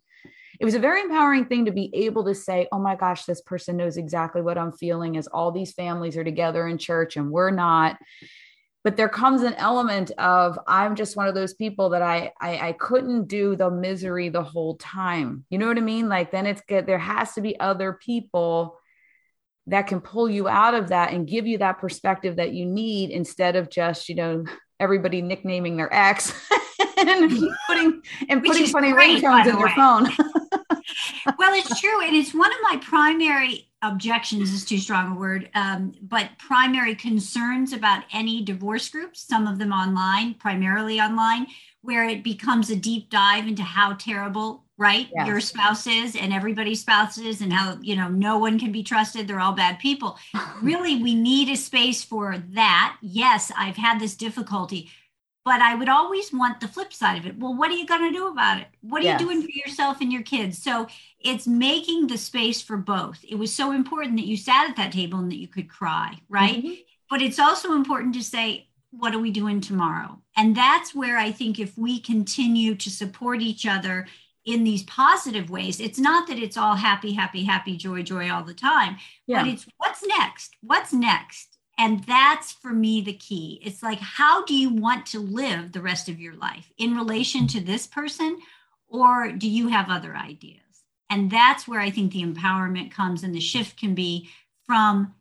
it 0.59 0.65
was 0.65 0.75
a 0.75 0.79
very 0.79 1.01
empowering 1.01 1.45
thing 1.45 1.65
to 1.65 1.71
be 1.71 1.89
able 1.93 2.25
to 2.25 2.35
say, 2.35 2.67
oh 2.71 2.79
my 2.79 2.95
gosh, 2.95 3.25
this 3.25 3.41
person 3.41 3.77
knows 3.77 3.97
exactly 3.97 4.41
what 4.41 4.57
I'm 4.57 4.71
feeling 4.71 5.17
as 5.17 5.27
all 5.27 5.51
these 5.51 5.73
families 5.73 6.17
are 6.17 6.23
together 6.23 6.67
in 6.67 6.77
church 6.77 7.17
and 7.17 7.31
we're 7.31 7.51
not. 7.51 7.97
But 8.83 8.97
there 8.97 9.09
comes 9.09 9.41
an 9.41 9.55
element 9.55 10.11
of 10.19 10.59
I'm 10.67 10.95
just 10.95 11.17
one 11.17 11.27
of 11.27 11.33
those 11.33 11.55
people 11.55 11.89
that 11.89 12.03
I, 12.03 12.31
I 12.39 12.69
I 12.69 12.71
couldn't 12.73 13.27
do 13.27 13.55
the 13.55 13.71
misery 13.71 14.29
the 14.29 14.43
whole 14.43 14.75
time. 14.75 15.43
You 15.49 15.57
know 15.57 15.67
what 15.67 15.79
I 15.79 15.81
mean? 15.81 16.07
Like 16.07 16.31
then 16.31 16.45
it's 16.45 16.61
good. 16.67 16.85
There 16.85 16.99
has 16.99 17.33
to 17.33 17.41
be 17.41 17.59
other 17.59 17.93
people 17.93 18.77
that 19.67 19.87
can 19.87 20.01
pull 20.01 20.29
you 20.29 20.47
out 20.47 20.75
of 20.75 20.89
that 20.89 21.13
and 21.13 21.27
give 21.27 21.47
you 21.47 21.57
that 21.57 21.79
perspective 21.79 22.35
that 22.35 22.53
you 22.53 22.65
need 22.65 23.09
instead 23.09 23.55
of 23.55 23.69
just, 23.69 24.07
you 24.07 24.15
know, 24.15 24.45
everybody 24.79 25.21
nicknaming 25.21 25.77
their 25.77 25.91
ex 25.93 26.33
and 26.97 27.31
putting 27.67 28.01
and 28.29 28.43
putting 28.43 28.67
funny 28.67 28.91
ringtones 28.91 29.47
in 29.47 29.57
their 29.57 29.69
phone. 29.69 30.09
well, 31.37 31.53
it's 31.53 31.79
true, 31.79 32.01
and 32.05 32.15
it's 32.15 32.33
one 32.33 32.51
of 32.51 32.57
my 32.63 32.77
primary 32.77 33.67
objections 33.81 34.51
is 34.51 34.65
too 34.65 34.77
strong 34.77 35.15
a 35.15 35.19
word, 35.19 35.49
um, 35.53 35.93
but 36.01 36.29
primary 36.39 36.95
concerns 36.95 37.73
about 37.73 38.03
any 38.11 38.43
divorce 38.43 38.89
groups. 38.89 39.27
Some 39.27 39.47
of 39.47 39.59
them 39.59 39.71
online, 39.71 40.33
primarily 40.35 40.99
online, 40.99 41.47
where 41.81 42.07
it 42.07 42.23
becomes 42.23 42.69
a 42.69 42.75
deep 42.75 43.09
dive 43.09 43.47
into 43.47 43.63
how 43.63 43.93
terrible 43.93 44.65
right 44.77 45.07
yes. 45.15 45.27
your 45.27 45.39
spouse 45.39 45.87
is 45.87 46.15
and 46.15 46.33
everybody's 46.33 46.81
spouses 46.81 47.41
and 47.41 47.53
how 47.53 47.77
you 47.81 47.95
know 47.95 48.09
no 48.09 48.37
one 48.37 48.59
can 48.59 48.73
be 48.73 48.83
trusted 48.83 49.25
they're 49.25 49.39
all 49.39 49.53
bad 49.53 49.79
people 49.79 50.17
really 50.61 51.01
we 51.01 51.15
need 51.15 51.47
a 51.49 51.55
space 51.55 52.03
for 52.03 52.37
that 52.49 52.97
yes 53.01 53.51
i've 53.57 53.77
had 53.77 53.99
this 53.99 54.15
difficulty 54.15 54.91
but 55.45 55.61
I 55.61 55.75
would 55.75 55.89
always 55.89 56.33
want 56.33 56.59
the 56.59 56.67
flip 56.67 56.91
side 56.91 57.19
of 57.19 57.27
it. 57.27 57.37
Well, 57.37 57.55
what 57.55 57.69
are 57.69 57.75
you 57.75 57.85
going 57.85 58.11
to 58.11 58.17
do 58.17 58.27
about 58.27 58.59
it? 58.59 58.67
What 58.81 59.01
are 59.01 59.05
yes. 59.05 59.21
you 59.21 59.27
doing 59.27 59.43
for 59.43 59.51
yourself 59.51 60.01
and 60.01 60.11
your 60.11 60.23
kids? 60.23 60.61
So 60.61 60.87
it's 61.19 61.45
making 61.45 62.07
the 62.07 62.17
space 62.17 62.63
for 62.63 62.77
both. 62.77 63.23
It 63.23 63.35
was 63.35 63.53
so 63.53 63.71
important 63.71 64.17
that 64.17 64.25
you 64.25 64.37
sat 64.37 64.67
at 64.67 64.75
that 64.75 64.91
table 64.91 65.19
and 65.19 65.31
that 65.31 65.37
you 65.37 65.47
could 65.47 65.69
cry, 65.69 66.15
right? 66.27 66.57
Mm-hmm. 66.57 66.73
But 67.11 67.21
it's 67.21 67.37
also 67.37 67.73
important 67.73 68.15
to 68.15 68.23
say, 68.23 68.67
what 68.89 69.13
are 69.13 69.19
we 69.19 69.29
doing 69.29 69.61
tomorrow? 69.61 70.19
And 70.35 70.55
that's 70.55 70.95
where 70.95 71.17
I 71.17 71.31
think 71.31 71.59
if 71.59 71.77
we 71.77 71.99
continue 71.99 72.73
to 72.75 72.89
support 72.89 73.41
each 73.41 73.67
other 73.67 74.07
in 74.45 74.63
these 74.63 74.83
positive 74.83 75.51
ways, 75.51 75.79
it's 75.79 75.99
not 75.99 76.27
that 76.27 76.39
it's 76.39 76.57
all 76.57 76.75
happy, 76.75 77.13
happy, 77.13 77.43
happy, 77.43 77.77
joy, 77.77 78.01
joy 78.01 78.31
all 78.31 78.43
the 78.43 78.53
time, 78.53 78.97
yeah. 79.27 79.43
but 79.43 79.51
it's 79.51 79.67
what's 79.77 80.03
next? 80.05 80.55
What's 80.61 80.91
next? 80.91 81.54
And 81.77 82.03
that's 82.05 82.53
for 82.53 82.71
me 82.71 83.01
the 83.01 83.13
key. 83.13 83.61
It's 83.63 83.83
like, 83.83 83.99
how 83.99 84.45
do 84.45 84.55
you 84.55 84.69
want 84.69 85.05
to 85.07 85.19
live 85.19 85.71
the 85.71 85.81
rest 85.81 86.07
of 86.07 86.19
your 86.19 86.35
life 86.35 86.71
in 86.77 86.95
relation 86.95 87.47
to 87.47 87.59
this 87.59 87.85
person? 87.85 88.37
Or 88.87 89.31
do 89.31 89.49
you 89.49 89.67
have 89.67 89.89
other 89.89 90.15
ideas? 90.15 90.61
And 91.09 91.29
that's 91.29 91.67
where 91.67 91.79
I 91.79 91.89
think 91.89 92.13
the 92.13 92.23
empowerment 92.23 92.91
comes 92.91 93.23
and 93.23 93.35
the 93.35 93.41
shift 93.41 93.77
can 93.77 93.93
be 93.93 94.29
from 94.65 95.13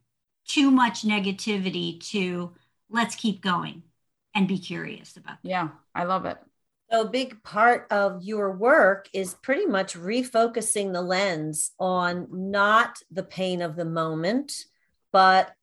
too 0.46 0.70
much 0.70 1.02
negativity 1.02 2.00
to 2.10 2.52
let's 2.88 3.16
keep 3.16 3.42
going 3.42 3.82
and 4.34 4.48
be 4.48 4.58
curious 4.58 5.16
about 5.16 5.42
that. 5.42 5.48
Yeah, 5.48 5.68
I 5.94 6.04
love 6.04 6.24
it. 6.26 6.38
So, 6.90 7.02
a 7.02 7.08
big 7.08 7.42
part 7.42 7.86
of 7.90 8.22
your 8.22 8.52
work 8.52 9.08
is 9.12 9.34
pretty 9.34 9.66
much 9.66 9.94
refocusing 9.94 10.92
the 10.92 11.02
lens 11.02 11.72
on 11.78 12.28
not 12.30 12.98
the 13.10 13.22
pain 13.22 13.62
of 13.62 13.74
the 13.74 13.84
moment, 13.84 14.66
but 15.12 15.54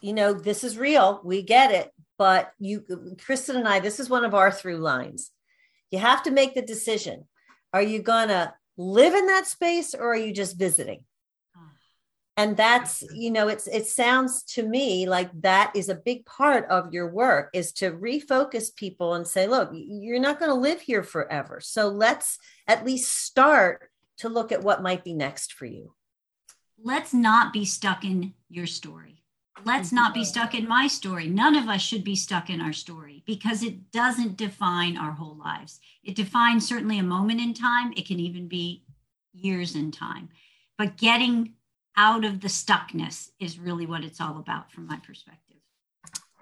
you 0.00 0.12
know, 0.12 0.32
this 0.32 0.64
is 0.64 0.78
real. 0.78 1.20
We 1.24 1.42
get 1.42 1.72
it. 1.72 1.90
But 2.18 2.52
you, 2.58 2.84
Kristen 3.24 3.56
and 3.56 3.66
I, 3.66 3.80
this 3.80 3.98
is 3.98 4.10
one 4.10 4.24
of 4.24 4.34
our 4.34 4.52
through 4.52 4.78
lines. 4.78 5.30
You 5.90 5.98
have 5.98 6.22
to 6.24 6.30
make 6.30 6.54
the 6.54 6.62
decision. 6.62 7.24
Are 7.72 7.82
you 7.82 8.02
going 8.02 8.28
to 8.28 8.52
live 8.76 9.14
in 9.14 9.26
that 9.26 9.46
space 9.46 9.94
or 9.94 10.12
are 10.12 10.16
you 10.16 10.32
just 10.32 10.58
visiting? 10.58 11.04
And 12.36 12.56
that's, 12.56 13.02
you 13.12 13.30
know, 13.30 13.48
it's 13.48 13.66
it 13.66 13.86
sounds 13.86 14.42
to 14.54 14.62
me 14.62 15.06
like 15.06 15.30
that 15.42 15.72
is 15.74 15.90
a 15.90 15.94
big 15.94 16.24
part 16.24 16.66
of 16.70 16.92
your 16.92 17.10
work 17.10 17.50
is 17.52 17.72
to 17.72 17.90
refocus 17.90 18.74
people 18.74 19.14
and 19.14 19.26
say, 19.26 19.46
look, 19.46 19.70
you're 19.74 20.20
not 20.20 20.38
going 20.38 20.50
to 20.50 20.54
live 20.54 20.80
here 20.80 21.02
forever. 21.02 21.60
So 21.60 21.88
let's 21.88 22.38
at 22.66 22.86
least 22.86 23.14
start 23.14 23.90
to 24.18 24.30
look 24.30 24.52
at 24.52 24.62
what 24.62 24.82
might 24.82 25.04
be 25.04 25.12
next 25.12 25.52
for 25.52 25.66
you. 25.66 25.92
Let's 26.82 27.12
not 27.12 27.52
be 27.52 27.66
stuck 27.66 28.04
in 28.04 28.32
your 28.48 28.66
story 28.66 29.19
let's 29.64 29.92
not 29.92 30.14
be 30.14 30.24
stuck 30.24 30.54
in 30.54 30.66
my 30.68 30.86
story. 30.86 31.28
None 31.28 31.56
of 31.56 31.68
us 31.68 31.80
should 31.80 32.04
be 32.04 32.16
stuck 32.16 32.50
in 32.50 32.60
our 32.60 32.72
story 32.72 33.22
because 33.26 33.62
it 33.62 33.90
doesn't 33.90 34.36
define 34.36 34.96
our 34.96 35.12
whole 35.12 35.36
lives. 35.36 35.80
It 36.04 36.16
defines 36.16 36.66
certainly 36.66 36.98
a 36.98 37.04
moment 37.04 37.40
in 37.40 37.54
time, 37.54 37.92
it 37.96 38.06
can 38.06 38.20
even 38.20 38.48
be 38.48 38.84
years 39.32 39.74
in 39.74 39.90
time. 39.90 40.28
But 40.78 40.96
getting 40.96 41.54
out 41.96 42.24
of 42.24 42.40
the 42.40 42.48
stuckness 42.48 43.30
is 43.38 43.58
really 43.58 43.86
what 43.86 44.04
it's 44.04 44.20
all 44.20 44.38
about 44.38 44.72
from 44.72 44.86
my 44.86 44.96
perspective. 44.96 45.58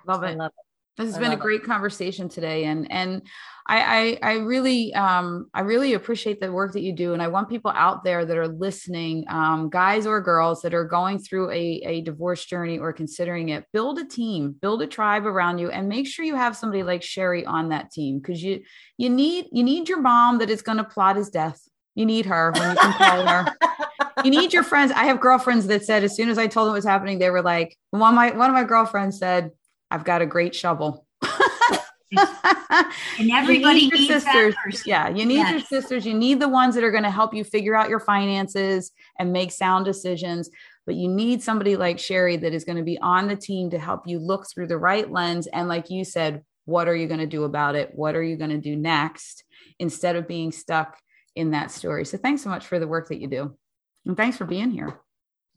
Love 0.06 0.22
it. 0.22 0.28
I 0.28 0.34
love 0.34 0.52
it. 0.56 0.67
This 0.98 1.06
has 1.06 1.16
I 1.16 1.20
been 1.20 1.32
a 1.32 1.36
great 1.36 1.62
it. 1.62 1.66
conversation 1.66 2.28
today, 2.28 2.64
and 2.64 2.90
and 2.90 3.22
I, 3.68 4.18
I, 4.22 4.30
I 4.30 4.32
really 4.38 4.92
um, 4.94 5.48
I 5.54 5.60
really 5.60 5.94
appreciate 5.94 6.40
the 6.40 6.50
work 6.50 6.72
that 6.72 6.80
you 6.80 6.92
do, 6.92 7.12
and 7.12 7.22
I 7.22 7.28
want 7.28 7.48
people 7.48 7.70
out 7.72 8.02
there 8.02 8.24
that 8.24 8.36
are 8.36 8.48
listening, 8.48 9.24
um, 9.28 9.70
guys 9.70 10.06
or 10.06 10.20
girls 10.20 10.62
that 10.62 10.74
are 10.74 10.84
going 10.84 11.20
through 11.20 11.52
a 11.52 11.82
a 11.84 12.00
divorce 12.00 12.44
journey 12.44 12.80
or 12.80 12.92
considering 12.92 13.50
it. 13.50 13.64
Build 13.72 14.00
a 14.00 14.04
team, 14.04 14.56
build 14.60 14.82
a 14.82 14.88
tribe 14.88 15.24
around 15.24 15.58
you, 15.58 15.70
and 15.70 15.88
make 15.88 16.08
sure 16.08 16.24
you 16.24 16.34
have 16.34 16.56
somebody 16.56 16.82
like 16.82 17.04
Sherry 17.04 17.46
on 17.46 17.68
that 17.68 17.92
team 17.92 18.18
because 18.18 18.42
you 18.42 18.62
you 18.96 19.08
need 19.08 19.46
you 19.52 19.62
need 19.62 19.88
your 19.88 20.00
mom 20.00 20.38
that 20.38 20.50
is 20.50 20.62
going 20.62 20.78
to 20.78 20.84
plot 20.84 21.14
his 21.14 21.30
death. 21.30 21.60
You 21.94 22.06
need 22.06 22.26
her 22.26 22.50
when 22.50 22.70
you 22.70 22.76
can 22.76 22.92
call 22.94 23.26
her. 23.26 23.56
you 24.24 24.30
need 24.32 24.52
your 24.52 24.64
friends. 24.64 24.90
I 24.90 25.04
have 25.04 25.20
girlfriends 25.20 25.68
that 25.68 25.84
said 25.84 26.02
as 26.02 26.16
soon 26.16 26.28
as 26.28 26.38
I 26.38 26.48
told 26.48 26.66
them 26.66 26.72
what 26.72 26.78
was 26.78 26.84
happening, 26.84 27.18
they 27.18 27.30
were 27.30 27.42
like, 27.42 27.76
one 27.90 28.10
of 28.10 28.16
my 28.16 28.30
one 28.32 28.50
of 28.50 28.54
my 28.54 28.64
girlfriends 28.64 29.18
said 29.18 29.52
I've 29.90 30.04
got 30.04 30.22
a 30.22 30.26
great 30.26 30.54
shovel. 30.54 31.06
and 32.12 33.30
everybody 33.30 33.80
you 33.80 33.90
need 33.90 34.08
your 34.08 34.20
sisters. 34.20 34.86
Yeah, 34.86 35.08
you 35.08 35.26
need 35.26 35.36
yes. 35.36 35.50
your 35.52 35.60
sisters. 35.60 36.06
You 36.06 36.14
need 36.14 36.40
the 36.40 36.48
ones 36.48 36.74
that 36.74 36.84
are 36.84 36.90
going 36.90 37.02
to 37.02 37.10
help 37.10 37.34
you 37.34 37.44
figure 37.44 37.74
out 37.74 37.88
your 37.88 38.00
finances 38.00 38.92
and 39.18 39.32
make 39.32 39.52
sound 39.52 39.84
decisions. 39.84 40.50
But 40.86 40.94
you 40.94 41.08
need 41.08 41.42
somebody 41.42 41.76
like 41.76 41.98
Sherry 41.98 42.36
that 42.38 42.54
is 42.54 42.64
going 42.64 42.78
to 42.78 42.82
be 42.82 42.98
on 43.00 43.28
the 43.28 43.36
team 43.36 43.70
to 43.70 43.78
help 43.78 44.06
you 44.06 44.18
look 44.18 44.46
through 44.48 44.68
the 44.68 44.78
right 44.78 45.10
lens. 45.10 45.46
And 45.48 45.68
like 45.68 45.90
you 45.90 46.04
said, 46.04 46.44
what 46.64 46.88
are 46.88 46.96
you 46.96 47.06
going 47.06 47.20
to 47.20 47.26
do 47.26 47.44
about 47.44 47.74
it? 47.74 47.90
What 47.94 48.16
are 48.16 48.22
you 48.22 48.36
going 48.36 48.50
to 48.50 48.58
do 48.58 48.76
next 48.76 49.44
instead 49.78 50.16
of 50.16 50.28
being 50.28 50.52
stuck 50.52 50.98
in 51.34 51.50
that 51.50 51.70
story? 51.70 52.04
So 52.04 52.16
thanks 52.16 52.42
so 52.42 52.48
much 52.48 52.66
for 52.66 52.78
the 52.78 52.88
work 52.88 53.08
that 53.08 53.20
you 53.20 53.28
do. 53.28 53.56
And 54.06 54.16
thanks 54.16 54.38
for 54.38 54.46
being 54.46 54.70
here. 54.70 54.98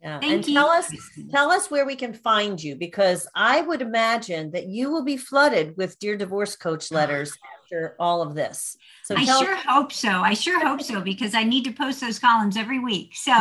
Yeah. 0.01 0.19
Thank 0.19 0.33
and 0.33 0.47
you. 0.47 0.53
tell 0.55 0.69
us 0.69 0.91
tell 1.31 1.51
us 1.51 1.69
where 1.69 1.85
we 1.85 1.95
can 1.95 2.13
find 2.13 2.61
you 2.61 2.75
because 2.75 3.27
I 3.35 3.61
would 3.61 3.81
imagine 3.81 4.51
that 4.51 4.67
you 4.67 4.89
will 4.89 5.03
be 5.03 5.17
flooded 5.17 5.77
with 5.77 5.99
dear 5.99 6.17
divorce 6.17 6.55
coach 6.55 6.91
oh, 6.91 6.95
letters 6.95 7.37
after 7.71 7.95
all 7.99 8.21
of 8.21 8.35
this. 8.35 8.77
So 9.03 9.15
I 9.15 9.23
sure 9.23 9.53
us- 9.53 9.63
hope 9.67 9.91
so. 9.91 10.09
I 10.09 10.33
sure 10.33 10.63
hope 10.65 10.81
so 10.81 11.01
because 11.01 11.35
I 11.35 11.43
need 11.43 11.65
to 11.65 11.71
post 11.71 12.01
those 12.01 12.17
columns 12.19 12.57
every 12.57 12.79
week. 12.79 13.15
So 13.15 13.33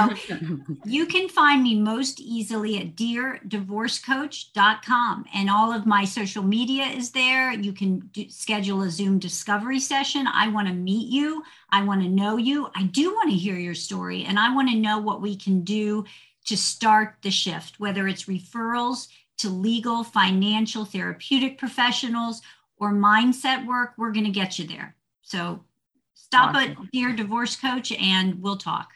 you 0.84 1.06
can 1.06 1.28
find 1.28 1.62
me 1.62 1.80
most 1.80 2.20
easily 2.20 2.78
at 2.78 2.96
deardivorcecoach.com 2.96 5.24
and 5.34 5.50
all 5.50 5.72
of 5.72 5.86
my 5.86 6.04
social 6.04 6.42
media 6.42 6.84
is 6.84 7.10
there. 7.10 7.52
You 7.52 7.72
can 7.72 8.00
do, 8.12 8.28
schedule 8.28 8.82
a 8.82 8.90
Zoom 8.90 9.18
discovery 9.18 9.80
session. 9.80 10.26
I 10.26 10.48
want 10.48 10.68
to 10.68 10.74
meet 10.74 11.08
you. 11.08 11.42
I 11.70 11.82
want 11.84 12.02
to 12.02 12.08
know 12.08 12.36
you. 12.36 12.68
I 12.74 12.82
do 12.84 13.14
want 13.14 13.30
to 13.30 13.36
hear 13.36 13.56
your 13.56 13.74
story 13.74 14.24
and 14.24 14.38
I 14.38 14.54
want 14.54 14.68
to 14.70 14.76
know 14.76 14.98
what 14.98 15.22
we 15.22 15.36
can 15.36 15.62
do 15.62 16.04
to 16.50 16.56
start 16.56 17.14
the 17.22 17.30
shift, 17.30 17.78
whether 17.78 18.08
it's 18.08 18.24
referrals 18.24 19.06
to 19.38 19.48
legal, 19.48 20.02
financial, 20.02 20.84
therapeutic 20.84 21.58
professionals, 21.58 22.42
or 22.76 22.92
mindset 22.92 23.64
work, 23.66 23.92
we're 23.96 24.10
going 24.10 24.24
to 24.24 24.32
get 24.32 24.58
you 24.58 24.66
there. 24.66 24.96
So 25.22 25.62
stop 26.14 26.56
awesome. 26.56 26.72
at 26.72 26.90
Dear 26.90 27.14
Divorce 27.14 27.54
Coach 27.54 27.92
and 27.92 28.42
we'll 28.42 28.56
talk. 28.56 28.88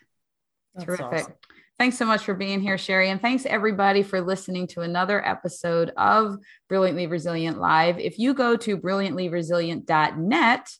That's 0.75 0.85
Terrific. 0.85 1.07
Awesome. 1.07 1.35
Thanks 1.79 1.97
so 1.97 2.07
much 2.07 2.25
for 2.25 2.35
being 2.35 2.61
here, 2.61 2.77
Sherry. 2.77 3.11
And 3.11 3.23
thanks 3.23 3.47
everybody 3.47 4.03
for 4.03 4.21
listening 4.21 4.67
to 4.69 4.81
another 4.81 5.25
episode 5.25 5.93
of 5.97 6.38
Brilliantly 6.69 7.07
Resilient 7.07 7.61
Live. 7.61 8.01
If 8.01 8.19
you 8.19 8.35
go 8.35 8.57
to 8.57 8.77
brilliantlyresilient.net, 8.77 10.71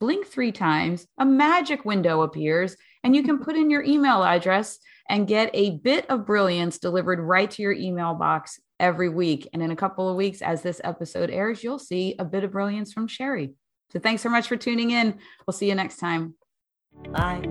blink 0.00 0.26
three 0.26 0.50
times, 0.50 1.06
a 1.16 1.24
magic 1.24 1.84
window 1.84 2.22
appears, 2.22 2.76
and 3.04 3.14
you 3.14 3.22
can 3.22 3.38
put 3.38 3.54
in 3.54 3.70
your 3.70 3.84
email 3.84 4.24
address 4.24 4.80
and 5.08 5.28
get 5.28 5.50
a 5.54 5.78
bit 5.78 6.06
of 6.08 6.26
brilliance 6.26 6.78
delivered 6.78 7.20
right 7.20 7.50
to 7.50 7.62
your 7.62 7.72
email 7.72 8.14
box 8.14 8.60
every 8.80 9.08
week. 9.08 9.48
And 9.52 9.62
in 9.62 9.70
a 9.70 9.76
couple 9.76 10.08
of 10.08 10.16
weeks, 10.16 10.42
as 10.42 10.62
this 10.62 10.80
episode 10.84 11.30
airs, 11.30 11.62
you'll 11.62 11.78
see 11.78 12.16
a 12.18 12.24
bit 12.24 12.44
of 12.44 12.52
brilliance 12.52 12.92
from 12.92 13.06
Sherry. 13.06 13.54
So 13.90 13.98
thanks 13.98 14.22
so 14.22 14.28
much 14.28 14.48
for 14.48 14.56
tuning 14.56 14.90
in. 14.90 15.18
We'll 15.46 15.52
see 15.52 15.68
you 15.68 15.74
next 15.74 15.96
time. 15.98 16.34
Bye. 17.10 17.42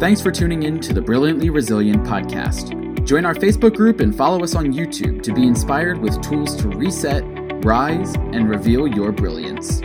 Thanks 0.00 0.20
for 0.20 0.30
tuning 0.30 0.62
in 0.62 0.80
to 0.80 0.92
the 0.92 1.00
Brilliantly 1.00 1.50
Resilient 1.50 2.04
podcast. 2.04 2.74
Join 3.04 3.24
our 3.24 3.34
Facebook 3.34 3.74
group 3.74 4.00
and 4.00 4.14
follow 4.14 4.44
us 4.44 4.54
on 4.54 4.72
YouTube 4.72 5.22
to 5.22 5.32
be 5.32 5.46
inspired 5.46 5.98
with 5.98 6.20
tools 6.22 6.54
to 6.56 6.68
reset, 6.68 7.24
rise, 7.64 8.14
and 8.14 8.48
reveal 8.48 8.86
your 8.86 9.12
brilliance. 9.12 9.82